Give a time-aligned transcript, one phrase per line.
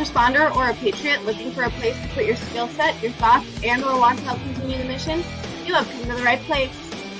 [0.00, 3.46] responder or a patriot looking for a place to put your skill set, your thoughts,
[3.62, 5.22] and or want to help continue the mission?
[5.66, 6.74] You have come to the right place.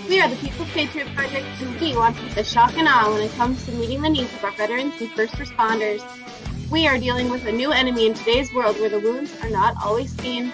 [0.09, 3.12] We are the People's Patriot Project, and we want to put the shock and awe
[3.12, 6.03] when it comes to meeting the needs of our veterans and first responders.
[6.71, 9.75] We are dealing with a new enemy in today's world where the wounds are not
[9.85, 10.51] always seen.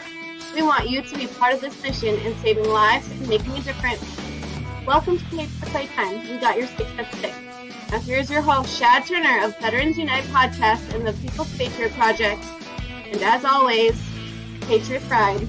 [0.52, 3.60] We want you to be part of this mission in saving lives and making a
[3.60, 4.04] difference.
[4.84, 6.28] Welcome to Patriot Playtime.
[6.28, 7.45] We got your six at six.
[7.90, 12.44] Now here's your host, Shad Turner of Veterans Unite Podcast and the People's Patriot Project.
[13.06, 14.00] And as always,
[14.62, 15.46] Patriot Pride.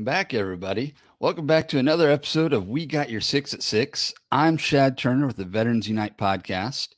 [0.00, 0.94] Welcome back, everybody.
[1.18, 4.14] Welcome back to another episode of We Got Your Six at Six.
[4.32, 6.88] I'm Shad Turner with the Veterans Unite podcast.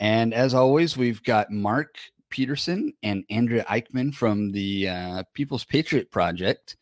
[0.00, 1.96] And as always, we've got Mark
[2.28, 6.76] Peterson and Andrea Eichmann from the uh, People's Patriot Project.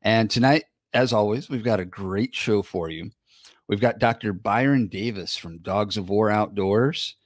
[0.00, 3.10] And tonight, as always, we've got a great show for you.
[3.68, 4.32] We've got Dr.
[4.32, 7.16] Byron Davis from Dogs of War Outdoors.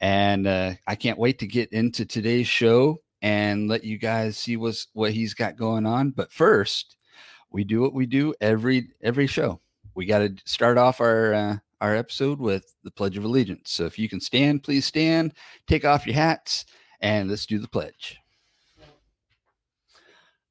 [0.00, 4.56] And uh, I can't wait to get into today's show and let you guys see
[4.56, 6.10] what's what he's got going on.
[6.10, 6.94] But first,
[7.54, 9.60] we do what we do every every show.
[9.94, 13.70] We got to start off our uh, our episode with the Pledge of Allegiance.
[13.70, 15.32] So if you can stand, please stand.
[15.68, 16.66] Take off your hats
[17.00, 18.18] and let's do the pledge.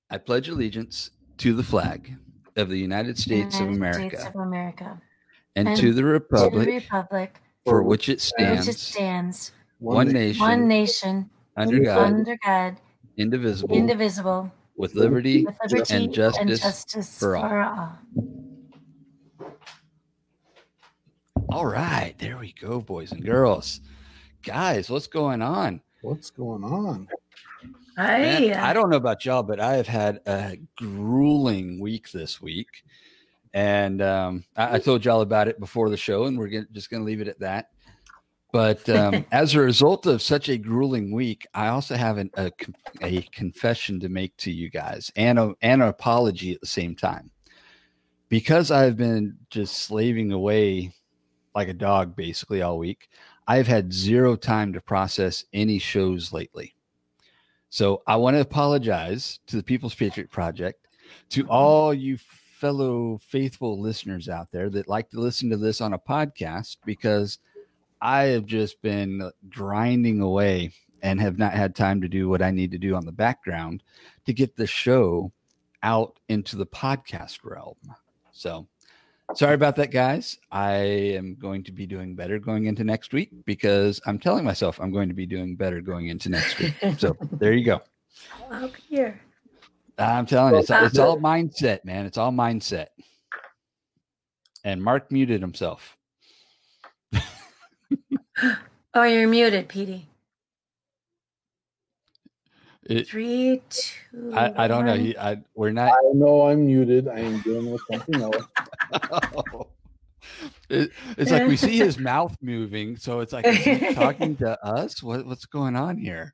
[0.10, 2.16] I pledge allegiance to the flag
[2.56, 5.02] of the United States, United of, America, States of America,
[5.56, 9.52] and, and, to the republic, to the republic for which it stands, which it stands
[9.80, 12.78] one, one nation, one nation, under God, under God,
[13.18, 17.50] indivisible, indivisible with liberty, with liberty and, justice and justice, for, all.
[17.50, 18.00] for all.
[21.50, 23.82] All right, there we go, boys and girls.
[24.42, 25.82] Guys, what's going on?
[26.02, 27.08] What's going on?
[27.96, 32.42] Hey, Man, I don't know about y'all, but I have had a grueling week this
[32.42, 32.84] week.
[33.54, 36.90] And um, I, I, told y'all about it before the show, and we're gonna, just
[36.90, 37.70] going to leave it at that.
[38.54, 42.52] But um, as a result of such a grueling week, I also have an, a,
[43.02, 46.96] a confession to make to you guys and, a, and an apology at the same
[46.96, 47.32] time.
[48.30, 50.94] Because I've been just slaving away
[51.54, 53.10] like a dog basically all week,
[53.48, 56.74] I've had zero time to process any shows lately.
[57.70, 60.88] So I want to apologize to the People's Patriot Project,
[61.30, 65.94] to all you fellow faithful listeners out there that like to listen to this on
[65.94, 67.40] a podcast because–
[68.04, 72.52] I have just been grinding away and have not had time to do what I
[72.52, 73.82] need to do on the background
[74.26, 75.32] to get the show
[75.84, 77.78] out into the podcast realm.
[78.34, 78.68] So
[79.36, 80.38] sorry about that, guys.
[80.52, 84.82] I am going to be doing better going into next week because I'm telling myself
[84.82, 86.76] I'm going to be doing better going into next week.
[86.98, 87.82] So there you go.
[88.52, 89.22] Up here.
[89.98, 92.06] I'm telling you, it's, it's all uh, mindset, man.
[92.06, 92.88] It's all mindset.
[94.66, 95.98] And Mark muted himself.
[98.94, 100.08] oh, you're muted, Petey.
[102.86, 104.34] It, Three, two.
[104.34, 104.96] I, I don't know.
[104.96, 105.92] He, I, we're not.
[105.92, 107.08] I know I'm muted.
[107.08, 108.44] I am dealing with something else.
[110.70, 113.46] it, it's like we see his mouth moving, so it's like
[113.96, 115.02] talking to us.
[115.02, 116.34] What, what's going on here?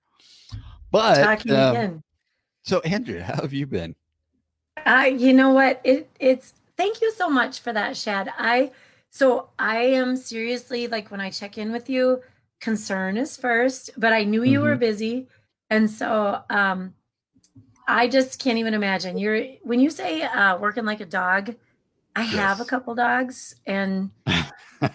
[0.92, 2.04] But talking um, again.
[2.64, 3.96] So, Andrea, how have you been?
[4.86, 5.82] Uh, you know what?
[5.84, 8.34] It it's thank you so much for that, Shad.
[8.40, 8.72] I
[9.09, 12.22] so I am seriously like when I check in with you,
[12.59, 14.67] concern is first, but I knew you mm-hmm.
[14.67, 15.28] were busy.
[15.70, 16.94] And so um
[17.88, 19.17] I just can't even imagine.
[19.17, 21.56] You're when you say uh working like a dog,
[22.16, 22.34] I yes.
[22.34, 24.90] have a couple dogs and they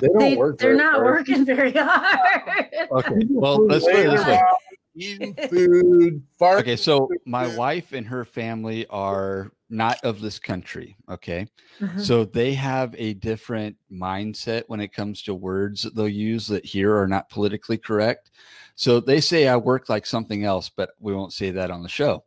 [0.00, 1.06] don't they, work they're not hard.
[1.06, 2.42] working very hard.
[2.90, 3.26] okay.
[3.28, 4.40] Well, let's put it this way.
[4.94, 6.22] Eating food.
[6.40, 10.96] Okay, so my wife and her family are not of this country.
[11.10, 11.46] Okay.
[11.80, 12.00] Mm-hmm.
[12.00, 16.64] So they have a different mindset when it comes to words that they'll use that
[16.64, 18.30] here are not politically correct.
[18.74, 21.88] So they say I work like something else, but we won't say that on the
[21.88, 22.24] show.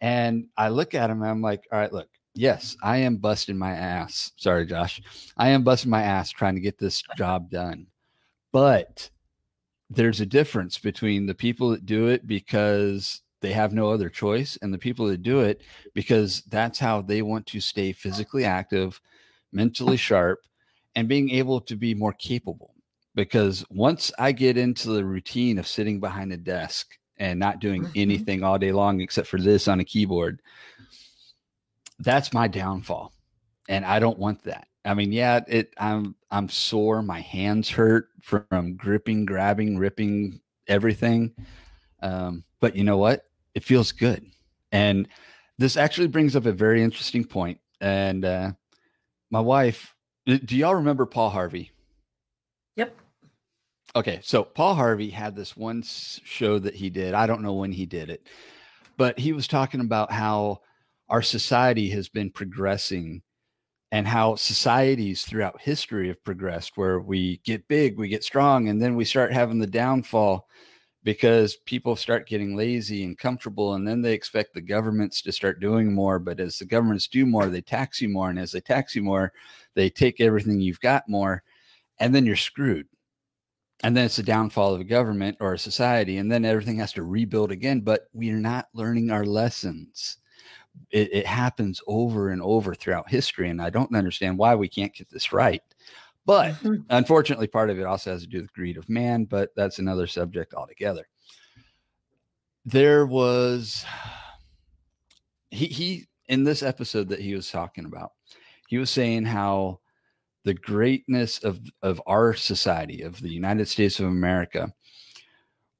[0.00, 3.72] And I look at them I'm like, all right, look, yes, I am busting my
[3.72, 4.32] ass.
[4.36, 5.02] Sorry, Josh.
[5.36, 7.88] I am busting my ass trying to get this job done.
[8.52, 9.10] But
[9.90, 14.58] there's a difference between the people that do it because they have no other choice
[14.62, 15.62] and the people that do it
[15.94, 19.00] because that's how they want to stay physically active
[19.52, 20.40] mentally sharp
[20.94, 22.74] and being able to be more capable
[23.14, 27.82] because once I get into the routine of sitting behind a desk and not doing
[27.84, 27.92] Mhm.
[27.96, 30.40] anything all day long except for this on a keyboard,
[31.98, 33.12] that's my downfall.
[33.68, 34.67] And I don't want that.
[34.84, 41.34] I mean, yeah, it I'm I'm sore, my hands hurt from gripping, grabbing, ripping everything.
[42.02, 43.24] Um, but you know what?
[43.54, 44.24] It feels good.
[44.72, 45.08] And
[45.58, 47.58] this actually brings up a very interesting point.
[47.80, 48.52] And uh,
[49.30, 49.94] my wife,
[50.26, 51.72] do y'all remember Paul Harvey?
[52.76, 52.94] Yep.
[53.96, 57.14] Okay, so Paul Harvey had this one show that he did.
[57.14, 58.26] I don't know when he did it,
[58.96, 60.60] but he was talking about how
[61.08, 63.22] our society has been progressing
[63.90, 68.80] and how societies throughout history have progressed where we get big, we get strong, and
[68.80, 70.46] then we start having the downfall
[71.04, 75.60] because people start getting lazy and comfortable and then they expect the governments to start
[75.60, 76.18] doing more.
[76.18, 79.02] But as the governments do more they tax you more and as they tax you
[79.02, 79.32] more
[79.74, 81.42] they take everything you've got more
[81.98, 82.86] and then you're screwed.
[83.82, 86.92] And then it's the downfall of a government or a society and then everything has
[86.94, 90.18] to rebuild again but we're not learning our lessons
[90.90, 94.94] it, it happens over and over throughout history and i don't understand why we can't
[94.94, 95.62] get this right
[96.26, 96.84] but Mhm.
[96.90, 100.06] unfortunately part of it also has to do with greed of man but that's another
[100.06, 101.06] subject altogether
[102.64, 103.84] there was
[105.50, 108.12] he he in this episode that he was talking about
[108.68, 109.80] he was saying how
[110.44, 114.72] the greatness of of our society of the united states of america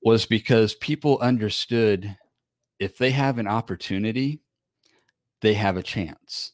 [0.03, 2.17] was because people understood
[2.79, 4.41] if they have an opportunity
[5.41, 6.53] they have a chance.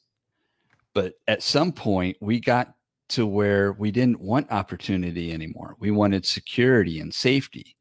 [0.94, 2.74] But at some point we got
[3.10, 5.76] to where we didn't want opportunity anymore.
[5.78, 7.76] We wanted security and safety.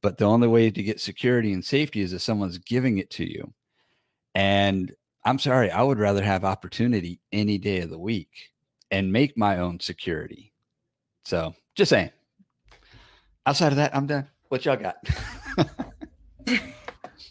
[0.00, 3.30] But the only way to get security and safety is if someone's giving it to
[3.30, 3.52] you.
[4.34, 4.92] And
[5.24, 8.50] i'm sorry i would rather have opportunity any day of the week
[8.90, 10.52] and make my own security.
[11.24, 12.10] So just saying.
[13.46, 14.28] Outside of that i'm done.
[14.48, 14.96] What y'all got?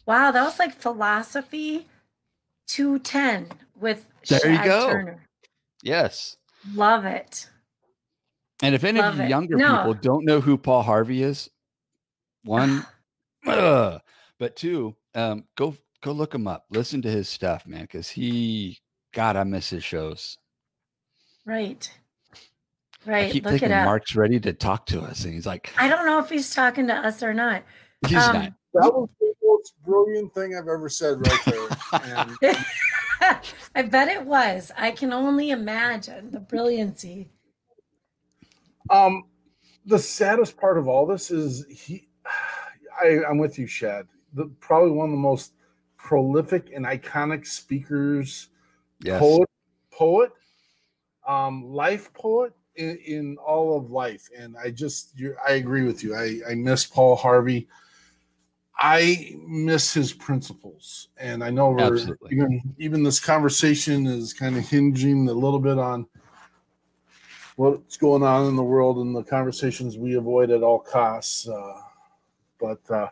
[0.06, 1.88] Wow, that was like philosophy
[2.72, 3.48] 210
[3.80, 4.88] with There you go.
[4.90, 5.28] Turner.
[5.84, 6.38] yes
[6.74, 7.50] Love it.
[8.64, 9.76] and if any Love of you younger No.
[9.78, 11.50] people don't know who paul harvey is
[12.44, 12.86] one
[13.48, 14.00] ugh,
[14.40, 18.80] but two um go go look him up listen to his stuff man because he
[19.14, 20.38] god i miss his shows
[21.46, 21.92] Right.
[23.06, 23.32] i Right.
[23.32, 26.20] keep Look thinking mark's ready to talk to us and he's like I don't know
[26.20, 27.64] if he's talking to us or not.
[28.08, 31.70] he's Um, not That was the most brilliant thing I've ever said right there.
[32.04, 32.38] And
[33.76, 34.72] I bet it was.
[34.78, 37.30] I can only imagine the brilliancy.
[38.90, 39.26] um,
[39.86, 42.08] the saddest part of all this is he.
[43.02, 44.08] I, I'm with you, Shad.
[44.34, 45.54] The, probably one of the most
[45.98, 48.50] prolific and iconic speakers,
[49.04, 49.50] yes poet,
[49.92, 50.32] poet,
[51.28, 54.28] um, life poet in, in all of life.
[54.38, 56.16] And I just, you're, I agree with you.
[56.16, 57.68] I, I miss Paul Harvey.
[58.84, 62.32] I miss his principles, and I know we're Absolutely.
[62.32, 66.08] even even this conversation is kind of hinging a little bit on
[67.58, 71.48] what's going on in the world and the conversations we avoid at all costs.
[71.48, 71.80] Uh,
[72.60, 73.08] but uh,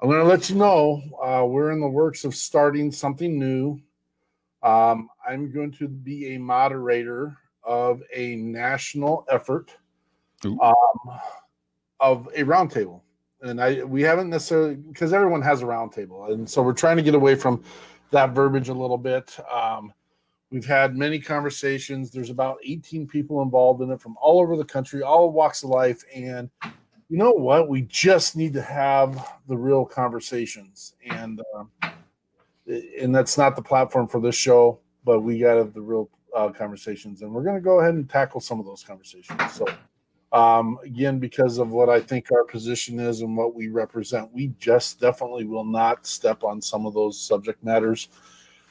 [0.00, 3.80] I'm going to let you know uh, we're in the works of starting something new.
[4.62, 9.72] Um, I'm going to be a moderator of a national effort
[10.44, 10.74] um,
[11.98, 13.00] of a roundtable.
[13.42, 17.02] And I we haven't necessarily because everyone has a roundtable, and so we're trying to
[17.02, 17.62] get away from
[18.10, 19.36] that verbiage a little bit.
[19.50, 19.92] Um,
[20.50, 22.10] we've had many conversations.
[22.10, 25.70] There's about 18 people involved in it from all over the country, all walks of
[25.70, 26.50] life, and
[27.08, 27.68] you know what?
[27.68, 31.70] We just need to have the real conversations, and um,
[33.00, 36.10] and that's not the platform for this show, but we got to have the real
[36.36, 39.40] uh, conversations, and we're going to go ahead and tackle some of those conversations.
[39.52, 39.66] So,
[40.32, 44.48] um, again, because of what I think our position is and what we represent, we
[44.58, 48.08] just definitely will not step on some of those subject matters.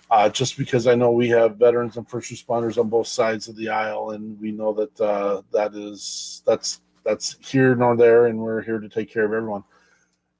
[0.09, 3.57] Uh, just because I know we have veterans and first responders on both sides of
[3.57, 8.39] the aisle, and we know that uh, that is that's that's here nor there, and
[8.39, 9.65] we're here to take care of everyone.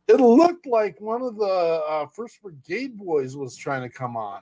[0.07, 4.39] It looked like one of the uh, first brigade boys was trying to come on.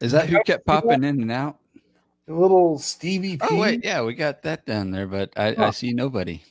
[0.00, 1.59] is that who kept popping in and out A
[2.34, 3.46] little Stevie P.
[3.50, 6.42] oh wait yeah we got that down there but i, I see nobody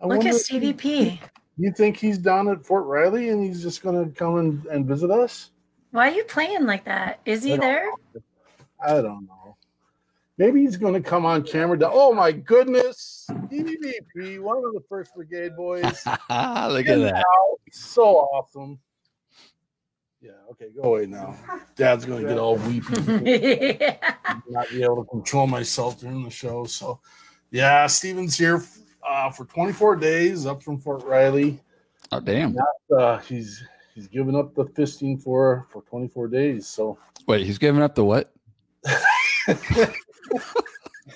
[0.00, 1.20] I Look at Stevie P.
[1.56, 4.86] You think he's down at Fort Riley and he's just going to come and, and
[4.86, 5.50] visit us?
[5.90, 7.20] Why are you playing like that?
[7.24, 7.90] Is he I don't there?
[8.86, 9.56] I don't know.
[10.36, 11.78] Maybe he's going to come on camera.
[11.78, 15.82] To, oh my goodness, DVP, one of the first brigade boys.
[16.06, 17.24] look at that
[17.72, 18.78] So awesome.
[20.26, 21.36] Yeah, okay, go away now.
[21.76, 22.94] Dad's gonna get all weepy.
[24.48, 26.64] not be able to control myself during the show.
[26.64, 26.98] So,
[27.52, 28.60] yeah, Steven's here
[29.08, 31.60] uh, for 24 days up from Fort Riley.
[32.10, 32.56] Oh, damn.
[32.90, 33.62] Uh, he's
[33.94, 36.66] he's given up the fisting for for 24 days.
[36.66, 38.32] So, wait, he's giving up the what?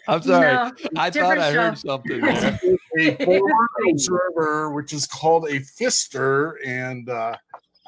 [0.07, 0.55] I'm sorry.
[0.55, 2.61] No, I thought I heard something there.
[2.97, 3.53] a forward
[3.91, 7.35] observer, which is called a fister, and uh,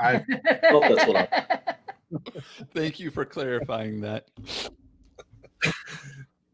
[0.03, 0.25] I
[0.71, 1.75] Well, that's what I-
[2.75, 4.27] Thank you for clarifying that.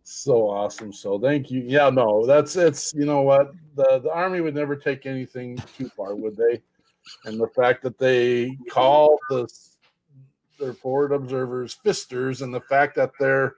[0.04, 0.92] so awesome.
[0.92, 1.62] So thank you.
[1.66, 5.88] Yeah, no, that's it's you know what the the army would never take anything too
[5.96, 6.62] far, would they?
[7.24, 9.48] And the fact that they call the
[10.58, 13.54] their forward observers fisters, and the fact that their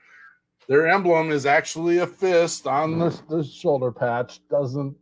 [0.68, 4.96] their emblem is actually a fist on the, the shoulder patch doesn't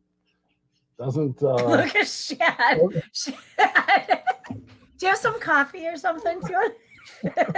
[0.98, 2.80] doesn't uh Look at Shad.
[3.12, 4.22] Shad.
[4.98, 6.40] Do you have some coffee or something?
[6.40, 6.74] Do you want-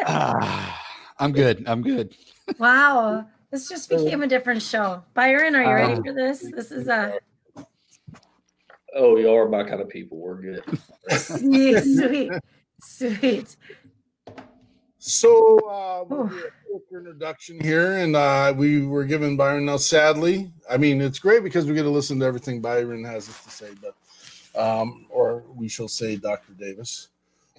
[0.06, 0.82] Ah,
[1.18, 1.64] I'm good.
[1.66, 2.14] I'm good.
[2.59, 3.26] wow.
[3.50, 5.02] This just became a different show.
[5.14, 6.40] Byron, are you ready Um, for this?
[6.54, 7.18] This is a
[8.94, 10.18] Oh, you are my kind of people.
[10.18, 10.64] We're good.
[11.11, 12.32] sweet, sweet,
[12.82, 13.56] sweet.
[14.99, 19.64] So uh, we'll do a quick introduction here, and uh, we were given Byron.
[19.64, 23.26] Now, sadly, I mean it's great because we get to listen to everything Byron has
[23.26, 26.52] to say, but um, or we shall say Dr.
[26.54, 27.09] Davis.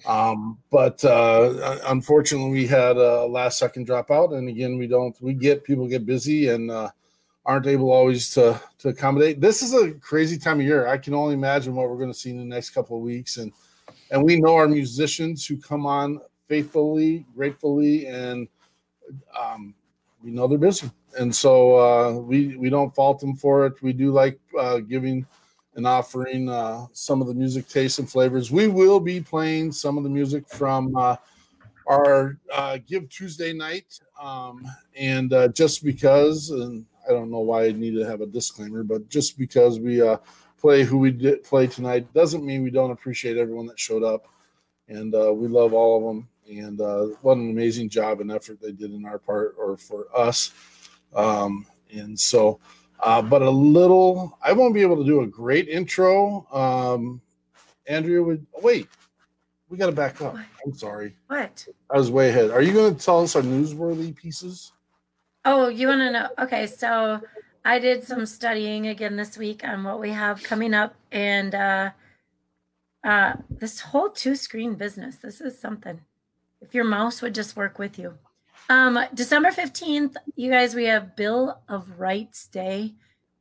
[0.06, 5.16] Um, but uh, unfortunately, we had a last second dropout, and again, we don't.
[5.20, 6.90] We get people get busy and uh,
[7.46, 9.40] aren't able always to to accommodate.
[9.40, 10.86] This is a crazy time of year.
[10.86, 13.36] I can only imagine what we're going to see in the next couple of weeks,
[13.36, 13.52] and
[14.10, 18.48] and we know our musicians who come on faithfully, gratefully, and
[19.38, 19.74] um,
[20.22, 23.80] we know they're busy, and so uh, we we don't fault them for it.
[23.82, 25.26] We do like uh, giving
[25.74, 28.50] and offering uh, some of the music tastes and flavors.
[28.50, 31.16] We will be playing some of the music from uh,
[31.86, 37.66] our uh, Give Tuesday night, um, and uh, just because, and I don't know why
[37.66, 40.18] I need to have a disclaimer, but just because we uh,
[40.60, 44.26] play who we did play tonight doesn't mean we don't appreciate everyone that showed up,
[44.88, 46.28] and uh, we love all of them.
[46.48, 46.80] And
[47.22, 50.52] what an amazing job and effort they did in our part or for us.
[51.14, 52.58] Um, and so,
[53.02, 56.46] uh, but a little, I won't be able to do a great intro.
[56.52, 57.20] Um,
[57.86, 58.88] Andrea would wait.
[59.68, 60.36] We got to back up.
[60.64, 61.16] I'm sorry.
[61.28, 61.66] What?
[61.90, 62.50] I was way ahead.
[62.50, 64.72] Are you going to tell us our newsworthy pieces?
[65.44, 66.28] Oh, you want to know?
[66.38, 67.20] Okay, so
[67.64, 71.90] I did some studying again this week on what we have coming up, and uh,
[73.02, 75.16] uh, this whole two-screen business.
[75.16, 76.00] This is something.
[76.60, 78.18] If your mouse would just work with you.
[78.68, 82.94] Um, December fifteenth, you guys, we have Bill of Rights Day.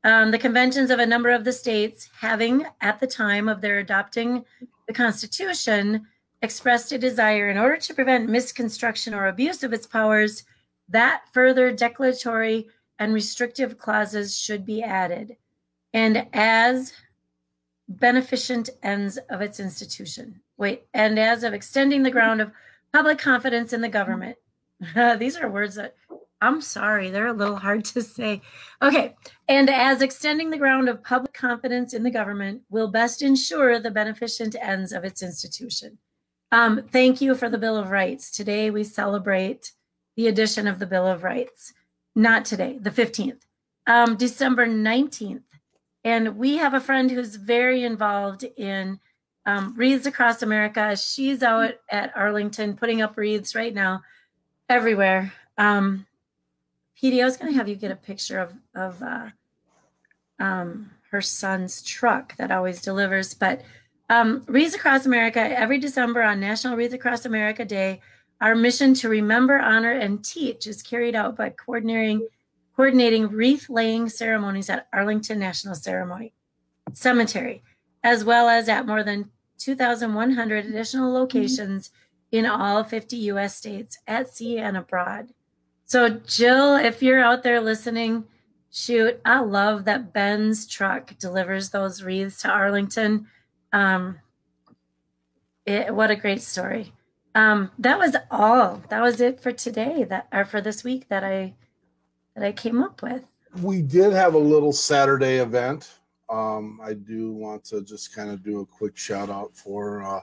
[0.03, 3.79] Um, the conventions of a number of the states having, at the time of their
[3.79, 4.43] adopting
[4.87, 6.07] the Constitution,
[6.41, 10.43] expressed a desire in order to prevent misconstruction or abuse of its powers
[10.89, 12.67] that further declaratory
[12.99, 15.37] and restrictive clauses should be added,
[15.93, 16.93] and as
[17.87, 20.41] beneficent ends of its institution.
[20.57, 22.51] Wait, and as of extending the ground of
[22.91, 24.35] public confidence in the government.
[25.19, 25.95] These are words that
[26.43, 28.41] I'm sorry, they're a little hard to say.
[28.81, 29.15] Okay,
[29.47, 33.91] and as extending the ground of public confidence in the government will best ensure the
[33.91, 35.99] beneficent ends of its institution.
[36.51, 38.31] Um, thank you for the Bill of Rights.
[38.31, 39.71] Today we celebrate
[40.17, 41.73] the addition of the Bill of Rights.
[42.15, 43.41] Not today, the 15th,
[43.87, 45.43] um, December 19th.
[46.03, 48.99] And we have a friend who's very involved in
[49.45, 50.97] um, Wreaths Across America.
[50.97, 54.01] She's out at Arlington putting up wreaths right now
[54.71, 55.33] everywhere.
[55.57, 56.07] Um,
[56.97, 59.27] PD, I was going to have you get a picture of, of uh,
[60.39, 63.33] um, her son's truck that always delivers.
[63.33, 63.61] But
[64.09, 68.01] um, Wreaths Across America, every December on National Wreaths Across America Day,
[68.39, 72.27] our mission to remember, honor, and teach is carried out by coordinating
[72.75, 76.33] coordinating wreath laying ceremonies at Arlington National Ceremony
[76.93, 77.61] Cemetery,
[78.03, 81.91] as well as at more than 2,100 additional locations
[82.31, 83.55] in all 50 U.S.
[83.55, 85.29] states at sea and abroad.
[85.85, 88.23] So, Jill, if you're out there listening,
[88.71, 93.27] shoot, I love that Ben's truck delivers those wreaths to Arlington.
[93.73, 94.19] Um,
[95.65, 96.93] it, what a great story.
[97.35, 98.81] Um, that was all.
[98.89, 100.03] That was it for today.
[100.03, 101.53] That or for this week that I
[102.35, 103.23] that I came up with.
[103.61, 105.99] We did have a little Saturday event.
[106.29, 110.03] Um, I do want to just kind of do a quick shout out for.
[110.03, 110.21] Uh,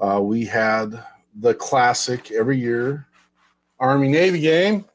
[0.00, 1.02] uh, we had
[1.40, 3.06] the classic every year
[3.80, 4.84] Army Navy game.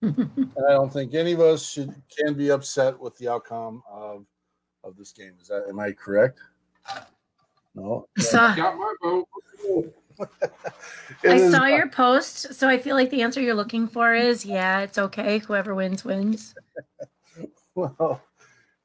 [0.00, 4.26] And I don't think any of us should can be upset with the outcome of
[4.84, 5.32] of this game.
[5.40, 6.38] Is that am I correct?
[7.74, 8.06] No.
[8.18, 9.28] So Got my vote.
[11.24, 14.44] I is- saw your post, so I feel like the answer you're looking for is
[14.46, 15.38] yeah, it's okay.
[15.38, 16.54] Whoever wins wins.
[17.74, 18.20] Well,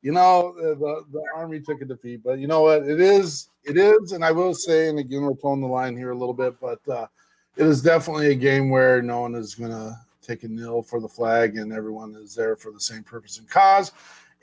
[0.04, 2.84] you know, the, the army took a defeat, but you know what?
[2.84, 6.12] It is, it is, and I will say, and again, we're pulling the line here
[6.12, 7.08] a little bit, but uh,
[7.56, 11.00] it is definitely a game where no one is going to take a nil for
[11.00, 13.94] the flag, and everyone is there for the same purpose and cause.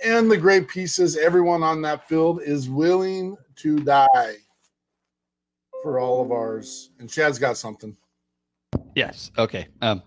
[0.02, 4.36] And the great piece is everyone on that field is willing to die
[5.82, 6.88] for all of ours.
[6.98, 7.94] And Shad's got something.
[8.94, 9.30] Yes.
[9.36, 9.68] Okay.
[9.82, 10.02] Um,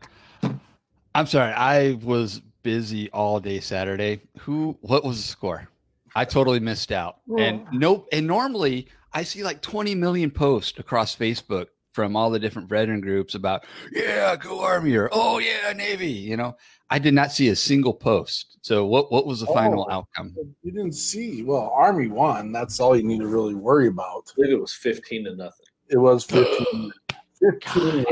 [1.14, 1.54] I'm sorry.
[1.54, 4.22] I was busy all day Saturday.
[4.40, 4.78] Who?
[4.82, 5.68] What was the score?
[6.16, 7.18] I totally missed out.
[7.38, 8.08] And nope.
[8.12, 13.02] And normally I see like 20 million posts across Facebook from all the different veteran
[13.02, 16.08] groups about, yeah, go Army or oh yeah, Navy.
[16.12, 16.56] You know,
[16.90, 18.58] I did not see a single post.
[18.62, 19.12] So what?
[19.12, 19.94] What was the final Oh.
[19.94, 20.36] outcome?
[20.64, 21.44] You didn't see.
[21.44, 22.52] Well, Army won.
[22.52, 24.32] That's all you need to really worry about.
[24.32, 25.66] I believe it was 15 to nothing.
[25.90, 26.92] It was 15.
[27.40, 28.06] 15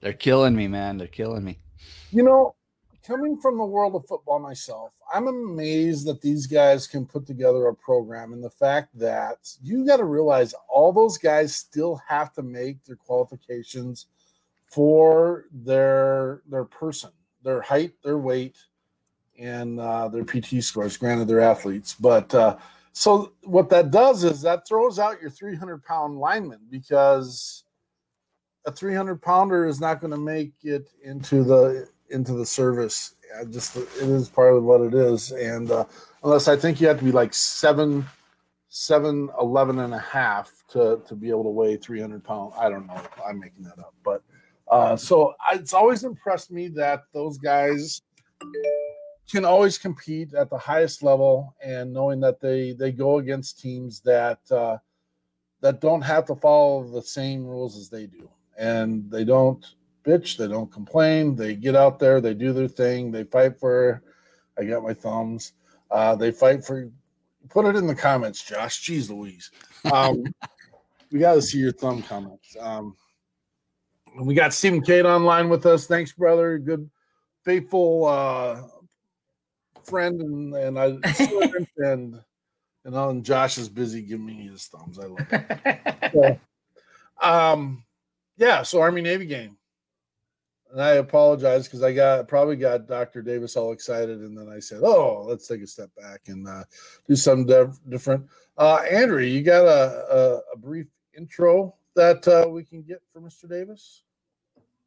[0.00, 0.98] They're killing me, man.
[0.98, 1.58] They're killing me.
[2.12, 2.54] You know,
[3.06, 7.68] coming from the world of football myself, I'm amazed that these guys can put together
[7.68, 12.32] a program and the fact that you got to realize all those guys still have
[12.34, 14.06] to make their qualifications
[14.66, 17.10] for their their person,
[17.44, 18.56] their height, their weight,
[19.38, 20.96] and uh, their PT scores.
[20.96, 22.56] Granted, they're athletes, but uh,
[22.92, 27.62] so what that does is that throws out your 300 pound lineman because
[28.64, 33.14] a 300 pounder is not going to make it into the into the service.
[33.38, 35.84] I just it is part of what it is, and uh,
[36.22, 38.06] unless I think you have to be like seven,
[38.68, 42.54] seven, 11 and a half to to be able to weigh 300 pounds.
[42.58, 43.00] I don't know.
[43.26, 44.22] I'm making that up, but
[44.68, 48.02] uh, so I, it's always impressed me that those guys
[49.30, 54.00] can always compete at the highest level, and knowing that they they go against teams
[54.00, 54.78] that uh,
[55.60, 59.66] that don't have to follow the same rules as they do, and they don't
[60.06, 64.02] bitch, they don't complain, they get out there, they do their thing, they fight for.
[64.58, 65.52] I got my thumbs.
[65.90, 66.90] Uh, they fight for.
[67.50, 68.82] Put it in the comments, Josh.
[68.82, 69.50] Jeez Louise.
[69.92, 70.24] Um,
[71.12, 72.56] we got to see your thumb comments.
[72.58, 72.96] Um,
[74.16, 75.86] and we got Stephen Kate online with us.
[75.86, 76.58] Thanks, brother.
[76.58, 76.88] Good,
[77.44, 78.62] faithful uh,
[79.84, 80.98] friend, and and I
[81.76, 82.20] and
[82.84, 84.98] and Josh is busy giving me his thumbs.
[84.98, 86.40] I love it.
[87.22, 87.82] Um,
[88.36, 88.62] yeah.
[88.62, 89.56] So Army Navy game,
[90.72, 93.22] and I apologize because I got probably got Dr.
[93.22, 96.64] Davis all excited, and then I said, "Oh, let's take a step back and uh,
[97.08, 98.26] do something diff- different."
[98.58, 103.20] Uh, Andrew, you got a, a, a brief intro that uh, we can get for
[103.20, 103.48] Mr.
[103.48, 104.02] Davis?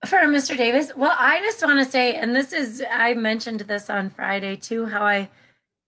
[0.05, 0.55] For Mr.
[0.55, 4.55] Davis, well, I just want to say, and this is, I mentioned this on Friday
[4.55, 5.29] too, how I,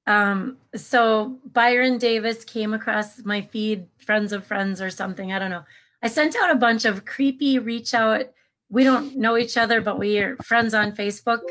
[0.05, 5.31] um, so Byron Davis came across my feed, friends of friends or something.
[5.31, 5.63] I don't know.
[6.03, 8.25] I sent out a bunch of creepy reach out.
[8.71, 11.41] We don't know each other, but we are friends on Facebook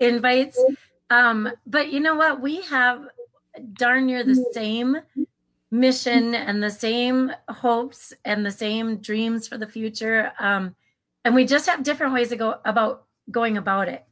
[0.00, 0.62] invites.
[1.10, 2.40] Um, but you know what?
[2.40, 3.08] We have
[3.72, 4.98] darn near the same
[5.70, 10.32] mission and the same hopes and the same dreams for the future.
[10.38, 10.76] Um,
[11.24, 14.04] and we just have different ways to go about going about it.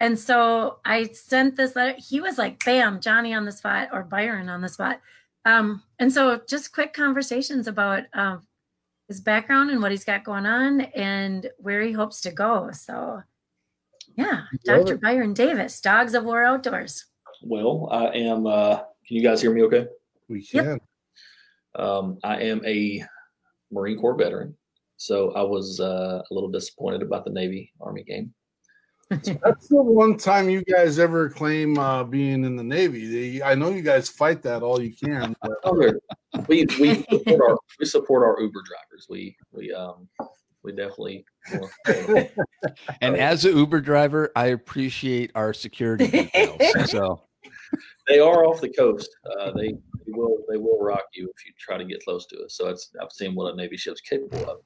[0.00, 1.96] And so I sent this letter.
[1.98, 5.00] He was like, bam, Johnny on the spot or Byron on the spot.
[5.44, 8.42] Um, and so just quick conversations about um,
[9.08, 12.70] his background and what he's got going on and where he hopes to go.
[12.72, 13.22] So,
[14.16, 14.98] yeah, Dr.
[14.98, 17.06] Byron Davis, Dogs of War Outdoors.
[17.42, 18.46] Well, I am.
[18.46, 19.86] Uh, can you guys hear me okay?
[20.28, 20.64] We Yep.
[20.64, 20.80] can.
[21.74, 23.04] Um, I am a
[23.70, 24.56] Marine Corps veteran,
[24.96, 28.34] so I was uh, a little disappointed about the Navy Army game.
[29.10, 33.06] That's the one time you guys ever claim uh, being in the Navy.
[33.06, 35.34] The- I know you guys fight that all you can.
[35.40, 35.92] But Oh,
[36.46, 39.06] we we support our we support our Uber drivers.
[39.08, 40.08] We we um
[40.62, 41.24] we definitely.
[43.00, 46.90] And as an Uber driver, I appreciate our security details.
[46.90, 47.22] So
[48.08, 49.08] they are off the coast.
[49.24, 52.36] Uh, they, they will they will rock you if you try to get close to
[52.44, 52.56] us.
[52.56, 54.58] So it's I've seen what a Navy ship's capable of.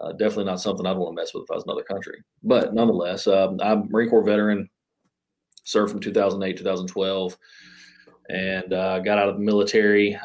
[0.00, 2.22] Uh, definitely not something I'd want to mess with if I was another country.
[2.42, 4.68] But nonetheless, um, I'm Marine Corps veteran,
[5.64, 7.36] served from 2008 2012,
[8.30, 10.18] and uh, got out of the military.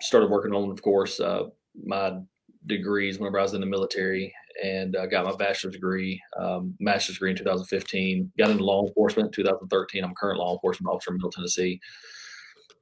[0.00, 1.44] Started working on, of course, uh,
[1.84, 2.18] my
[2.66, 7.16] degrees whenever I was in the military, and uh, got my bachelor's degree, um, master's
[7.16, 8.32] degree in 2015.
[8.36, 10.04] Got into law enforcement in 2013.
[10.04, 11.80] I'm a current law enforcement officer in Middle Tennessee,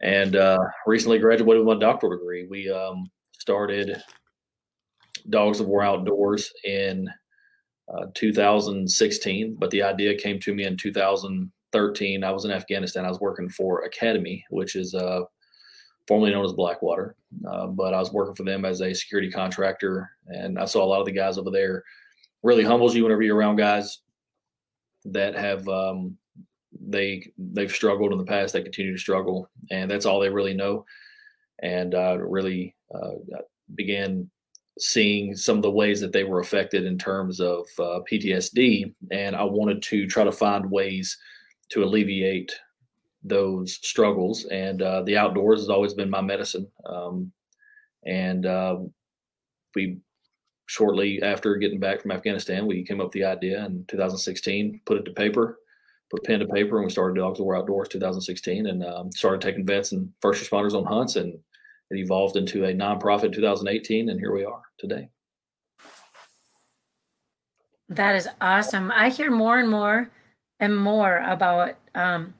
[0.02, 2.46] and uh, recently graduated with my doctoral degree.
[2.48, 4.02] We um, started
[5.28, 7.08] Dogs of War Outdoors in
[7.92, 12.24] uh, 2016, but the idea came to me in 2013.
[12.24, 13.04] I was in Afghanistan.
[13.04, 15.24] I was working for Academi, which is a
[16.06, 17.16] formerly known as Blackwater.
[17.48, 20.86] Uh, but I was working for them as a security contractor, and I saw a
[20.86, 21.84] lot of the guys over there.
[22.42, 24.00] Really humbles you whenever you're around guys
[25.04, 26.16] that have um,
[26.80, 28.52] they they've struggled in the past.
[28.52, 30.84] They continue to struggle, and that's all they really know.
[31.62, 33.12] And uh, really uh,
[33.74, 34.30] began
[34.80, 39.36] seeing some of the ways that they were affected in terms of uh, PTSD, and
[39.36, 41.16] I wanted to try to find ways
[41.70, 42.52] to alleviate
[43.22, 44.46] those struggles.
[44.46, 46.66] And uh, the outdoors has always been my medicine.
[46.86, 47.32] Um,
[48.04, 48.78] and uh,
[49.74, 49.98] we
[50.66, 54.98] shortly after getting back from Afghanistan, we came up with the idea in 2016, put
[54.98, 55.58] it to paper,
[56.10, 59.40] put pen to paper, and we started Dogs of War Outdoors 2016, and um, started
[59.40, 61.38] taking vets and first responders on hunts, and
[61.90, 65.08] it evolved into a nonprofit in 2018, and here we are today.
[67.88, 68.92] That is awesome.
[68.94, 70.10] I hear more and more
[70.60, 72.34] and more about um,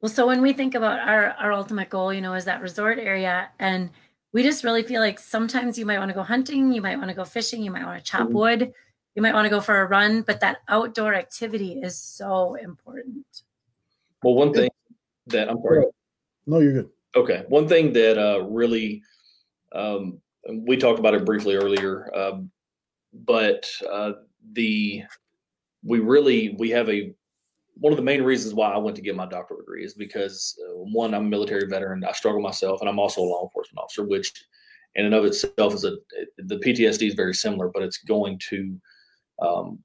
[0.00, 2.98] well, so when we think about our our ultimate goal, you know, is that resort
[2.98, 3.90] area, and
[4.32, 7.08] we just really feel like sometimes you might want to go hunting, you might want
[7.08, 8.36] to go fishing, you might want to chop mm-hmm.
[8.36, 8.72] wood,
[9.14, 13.26] you might want to go for a run, but that outdoor activity is so important.
[14.22, 14.70] Well, one thing
[15.26, 15.84] that I'm sorry.
[16.46, 16.90] No, you're good.
[17.16, 19.02] Okay, one thing that uh, really
[19.72, 20.20] um,
[20.66, 22.50] we talked about it briefly earlier, um,
[23.12, 24.12] but uh,
[24.52, 25.02] the
[25.82, 27.12] we really we have a
[27.74, 30.58] one of the main reasons why I went to get my doctoral degree is because
[30.68, 32.04] uh, one, I'm a military veteran.
[32.04, 34.32] I struggle myself, and I'm also a law enforcement officer, which
[34.96, 35.92] in and of itself is a
[36.38, 38.80] the PTSD is very similar, but it's going to
[39.40, 39.78] um,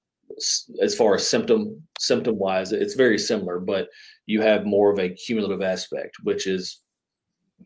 [0.82, 3.88] as far as symptom symptom wise, it's very similar, but
[4.26, 6.82] you have more of a cumulative aspect, which is,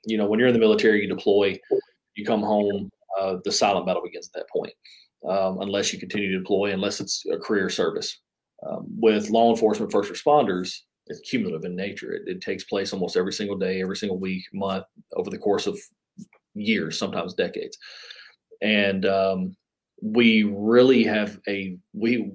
[0.05, 1.57] you know, when you're in the military, you deploy,
[2.15, 4.73] you come home, uh, the silent battle begins at that point,
[5.27, 8.21] um, unless you continue to deploy, unless it's a career service.
[8.67, 12.13] Um, with law enforcement first responders, it's cumulative in nature.
[12.13, 15.67] It, it, takes place almost every single day, every single week, month, over the course
[15.67, 15.79] of
[16.53, 17.77] years, sometimes decades.
[18.61, 19.55] And um,
[20.01, 22.31] we really have a we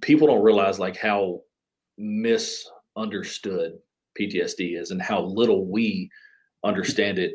[0.00, 1.40] people don't realize like how
[1.96, 3.72] misunderstood
[4.18, 6.10] PTSD is and how little we
[6.64, 7.34] understand it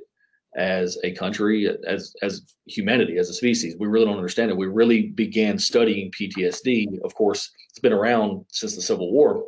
[0.55, 3.75] as a country, as as humanity, as a species.
[3.79, 4.57] We really don't understand it.
[4.57, 7.01] We really began studying PTSD.
[7.03, 9.45] Of course, it's been around since the Civil War,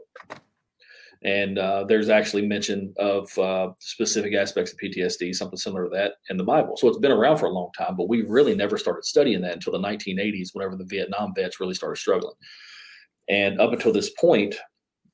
[1.24, 6.14] and uh, there's actually mention of uh, specific aspects of PTSD, something similar to that,
[6.30, 6.78] in the Bible.
[6.78, 9.54] So it's been around for a long time, but we really never started studying that
[9.54, 12.36] until the 1980s, whenever the Vietnam vets really started struggling.
[13.28, 14.56] And up until this point,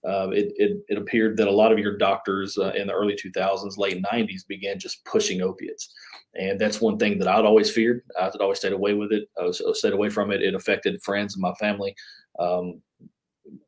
[0.08, 3.16] uh, it, it, it, appeared that a lot of your doctors uh, in the early
[3.16, 5.94] 2000s, late 90s began just pushing opiates.
[6.34, 8.02] And that's one thing that I'd always feared.
[8.20, 9.30] I'd always stayed away with it.
[9.40, 10.42] I, was, I stayed away from it.
[10.42, 11.94] It affected friends and my family.
[12.40, 12.82] Um,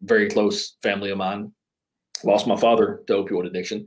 [0.01, 1.51] very close family of mine
[2.23, 3.85] lost my father to opioid addiction.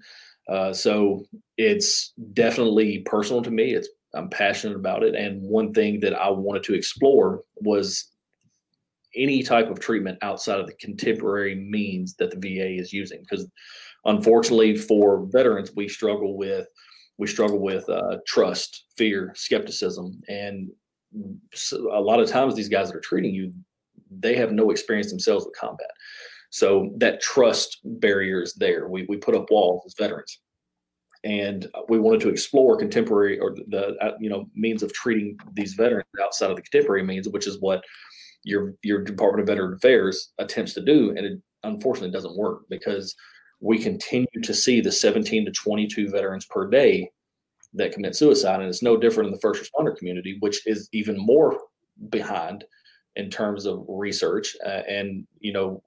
[0.49, 1.25] Uh, so
[1.57, 3.75] it's definitely personal to me.
[3.75, 5.15] It's I'm passionate about it.
[5.15, 8.13] And one thing that I wanted to explore was
[9.17, 13.21] any type of treatment outside of the contemporary means that the VA is using.
[13.21, 13.49] Because
[14.05, 16.67] unfortunately, for veterans, we struggle with
[17.19, 20.69] we struggle with uh, trust, fear, skepticism, and
[21.73, 23.53] a lot of times these guys that are treating you,
[24.11, 25.91] they have no experience themselves with combat.
[26.51, 28.89] So that trust barrier is there.
[28.89, 30.41] We we put up walls as veterans,
[31.25, 35.75] and we wanted to explore contemporary or the uh, you know means of treating these
[35.75, 37.83] veterans outside of the contemporary means, which is what
[38.47, 43.15] your your Department of Veteran Affairs attempts to do, and it unfortunately doesn't work because
[43.61, 47.11] we continue to see the 17 to 22 veterans per day
[47.75, 51.17] that commit suicide, and it's no different in the first responder community, which is even
[51.19, 51.59] more
[52.09, 52.65] behind
[53.17, 54.57] in terms of research.
[54.65, 55.83] Uh, and you know,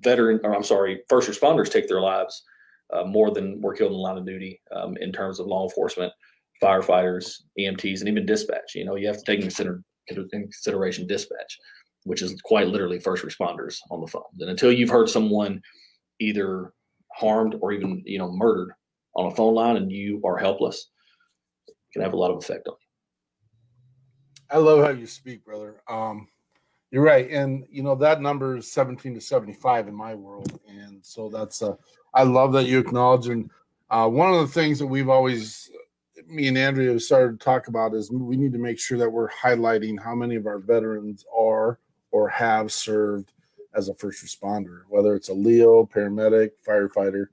[0.00, 2.44] veteran, or I'm sorry, first responders take their lives
[2.92, 5.64] uh, more than were killed in the line of duty um, in terms of law
[5.64, 6.12] enforcement,
[6.62, 8.76] firefighters, EMTs, and even dispatch.
[8.76, 11.58] You know, you have to take into consideration dispatch,
[12.04, 14.22] which is quite literally first responders on the phone.
[14.40, 15.62] And until you've heard someone
[16.20, 16.72] either
[17.12, 18.72] harmed or even you know murdered
[19.14, 20.88] on a phone line and you are helpless,
[21.68, 24.56] it can have a lot of effect on you.
[24.56, 25.82] I love how you speak, brother.
[25.88, 26.28] Um,
[26.90, 30.98] you're right, and you know that number is 17 to 75 in my world, and
[31.02, 31.62] so that's
[32.14, 33.28] I love that you acknowledge.
[33.28, 33.50] And
[33.90, 35.70] uh, one of the things that we've always
[36.26, 39.30] me and Andrea started to talk about is we need to make sure that we're
[39.30, 41.78] highlighting how many of our veterans are
[42.10, 43.32] or have served
[43.74, 47.26] as a first responder, whether it's a Leo, paramedic, firefighter,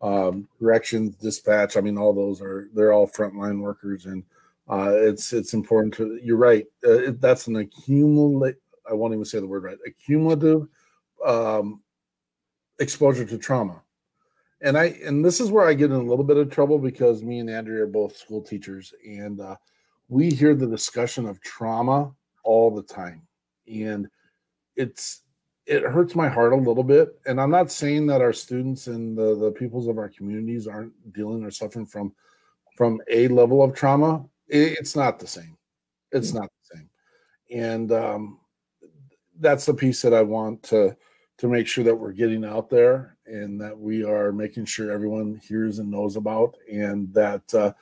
[0.00, 1.76] um, corrections, dispatch.
[1.76, 4.24] I mean, all those are they're all frontline workers, and
[4.68, 6.18] uh, it's it's important to.
[6.22, 6.66] You're right.
[6.84, 8.56] Uh, it, that's an accumulate.
[8.90, 9.78] I won't even say the word right.
[9.86, 10.66] Accumulative
[11.24, 11.82] um,
[12.80, 13.81] exposure to trauma
[14.62, 17.22] and I and this is where I get in a little bit of trouble because
[17.22, 19.56] me and Andrea are both school teachers, and uh,
[20.08, 22.12] we hear the discussion of trauma
[22.44, 23.26] all the time,
[23.66, 24.08] and
[24.76, 25.22] it's
[25.66, 27.20] it hurts my heart a little bit.
[27.26, 30.92] And I'm not saying that our students and the the peoples of our communities aren't
[31.12, 32.12] dealing or suffering from
[32.76, 34.24] from a level of trauma.
[34.48, 35.56] It, it's not the same.
[36.12, 36.36] It's mm.
[36.36, 36.90] not the same,
[37.50, 38.38] and um,
[39.40, 40.96] that's the piece that I want to
[41.38, 45.40] to make sure that we're getting out there and that we are making sure everyone
[45.46, 47.72] hears and knows about and that uh,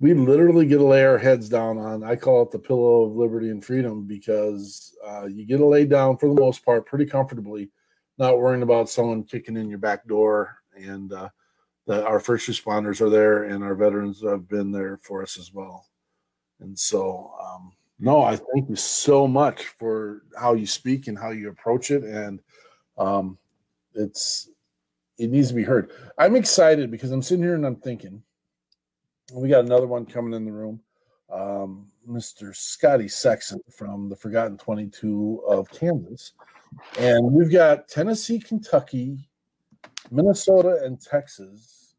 [0.00, 3.16] we literally get to lay our heads down on i call it the pillow of
[3.16, 7.06] liberty and freedom because uh, you get to lay down for the most part pretty
[7.06, 7.70] comfortably
[8.18, 11.28] not worrying about someone kicking in your back door and uh,
[11.86, 15.52] that our first responders are there and our veterans have been there for us as
[15.52, 15.84] well.
[16.60, 21.30] And so um, no i thank you so much for how you speak and how
[21.30, 22.40] you approach it and
[22.98, 23.38] um,
[23.94, 24.50] it's
[25.18, 25.90] it needs to be heard.
[26.18, 28.22] I'm excited because I'm sitting here and I'm thinking,
[29.32, 30.80] we got another one coming in the room.
[31.32, 32.54] Um, Mr.
[32.54, 36.32] Scotty Sexton from the Forgotten 22 of Kansas.
[36.98, 39.28] And we've got Tennessee, Kentucky,
[40.10, 41.94] Minnesota, and Texas.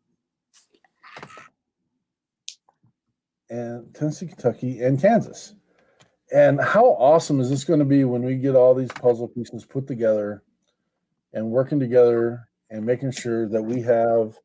[3.49, 5.56] And Tennessee, Kentucky, and Kansas.
[6.34, 9.65] And how awesome is this going to be when we get all these puzzle pieces
[9.65, 10.43] put together
[11.34, 14.38] and working together and making sure that we have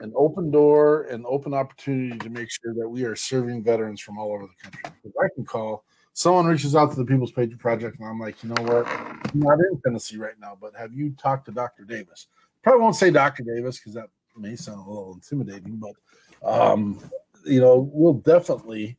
[0.00, 4.18] an open door and open opportunity to make sure that we are serving veterans from
[4.18, 4.82] all over the country.
[5.02, 8.42] Because I can call someone reaches out to the People's Patriot Project, and I'm like,
[8.42, 8.86] you know what?
[8.86, 11.84] I'm not in Tennessee right now, but have you talked to Dr.
[11.84, 12.26] Davis?
[12.62, 13.42] Probably won't say Dr.
[13.42, 15.94] Davis because that may sound a little intimidating, but
[16.44, 16.98] um,
[17.46, 18.98] you know, we'll definitely.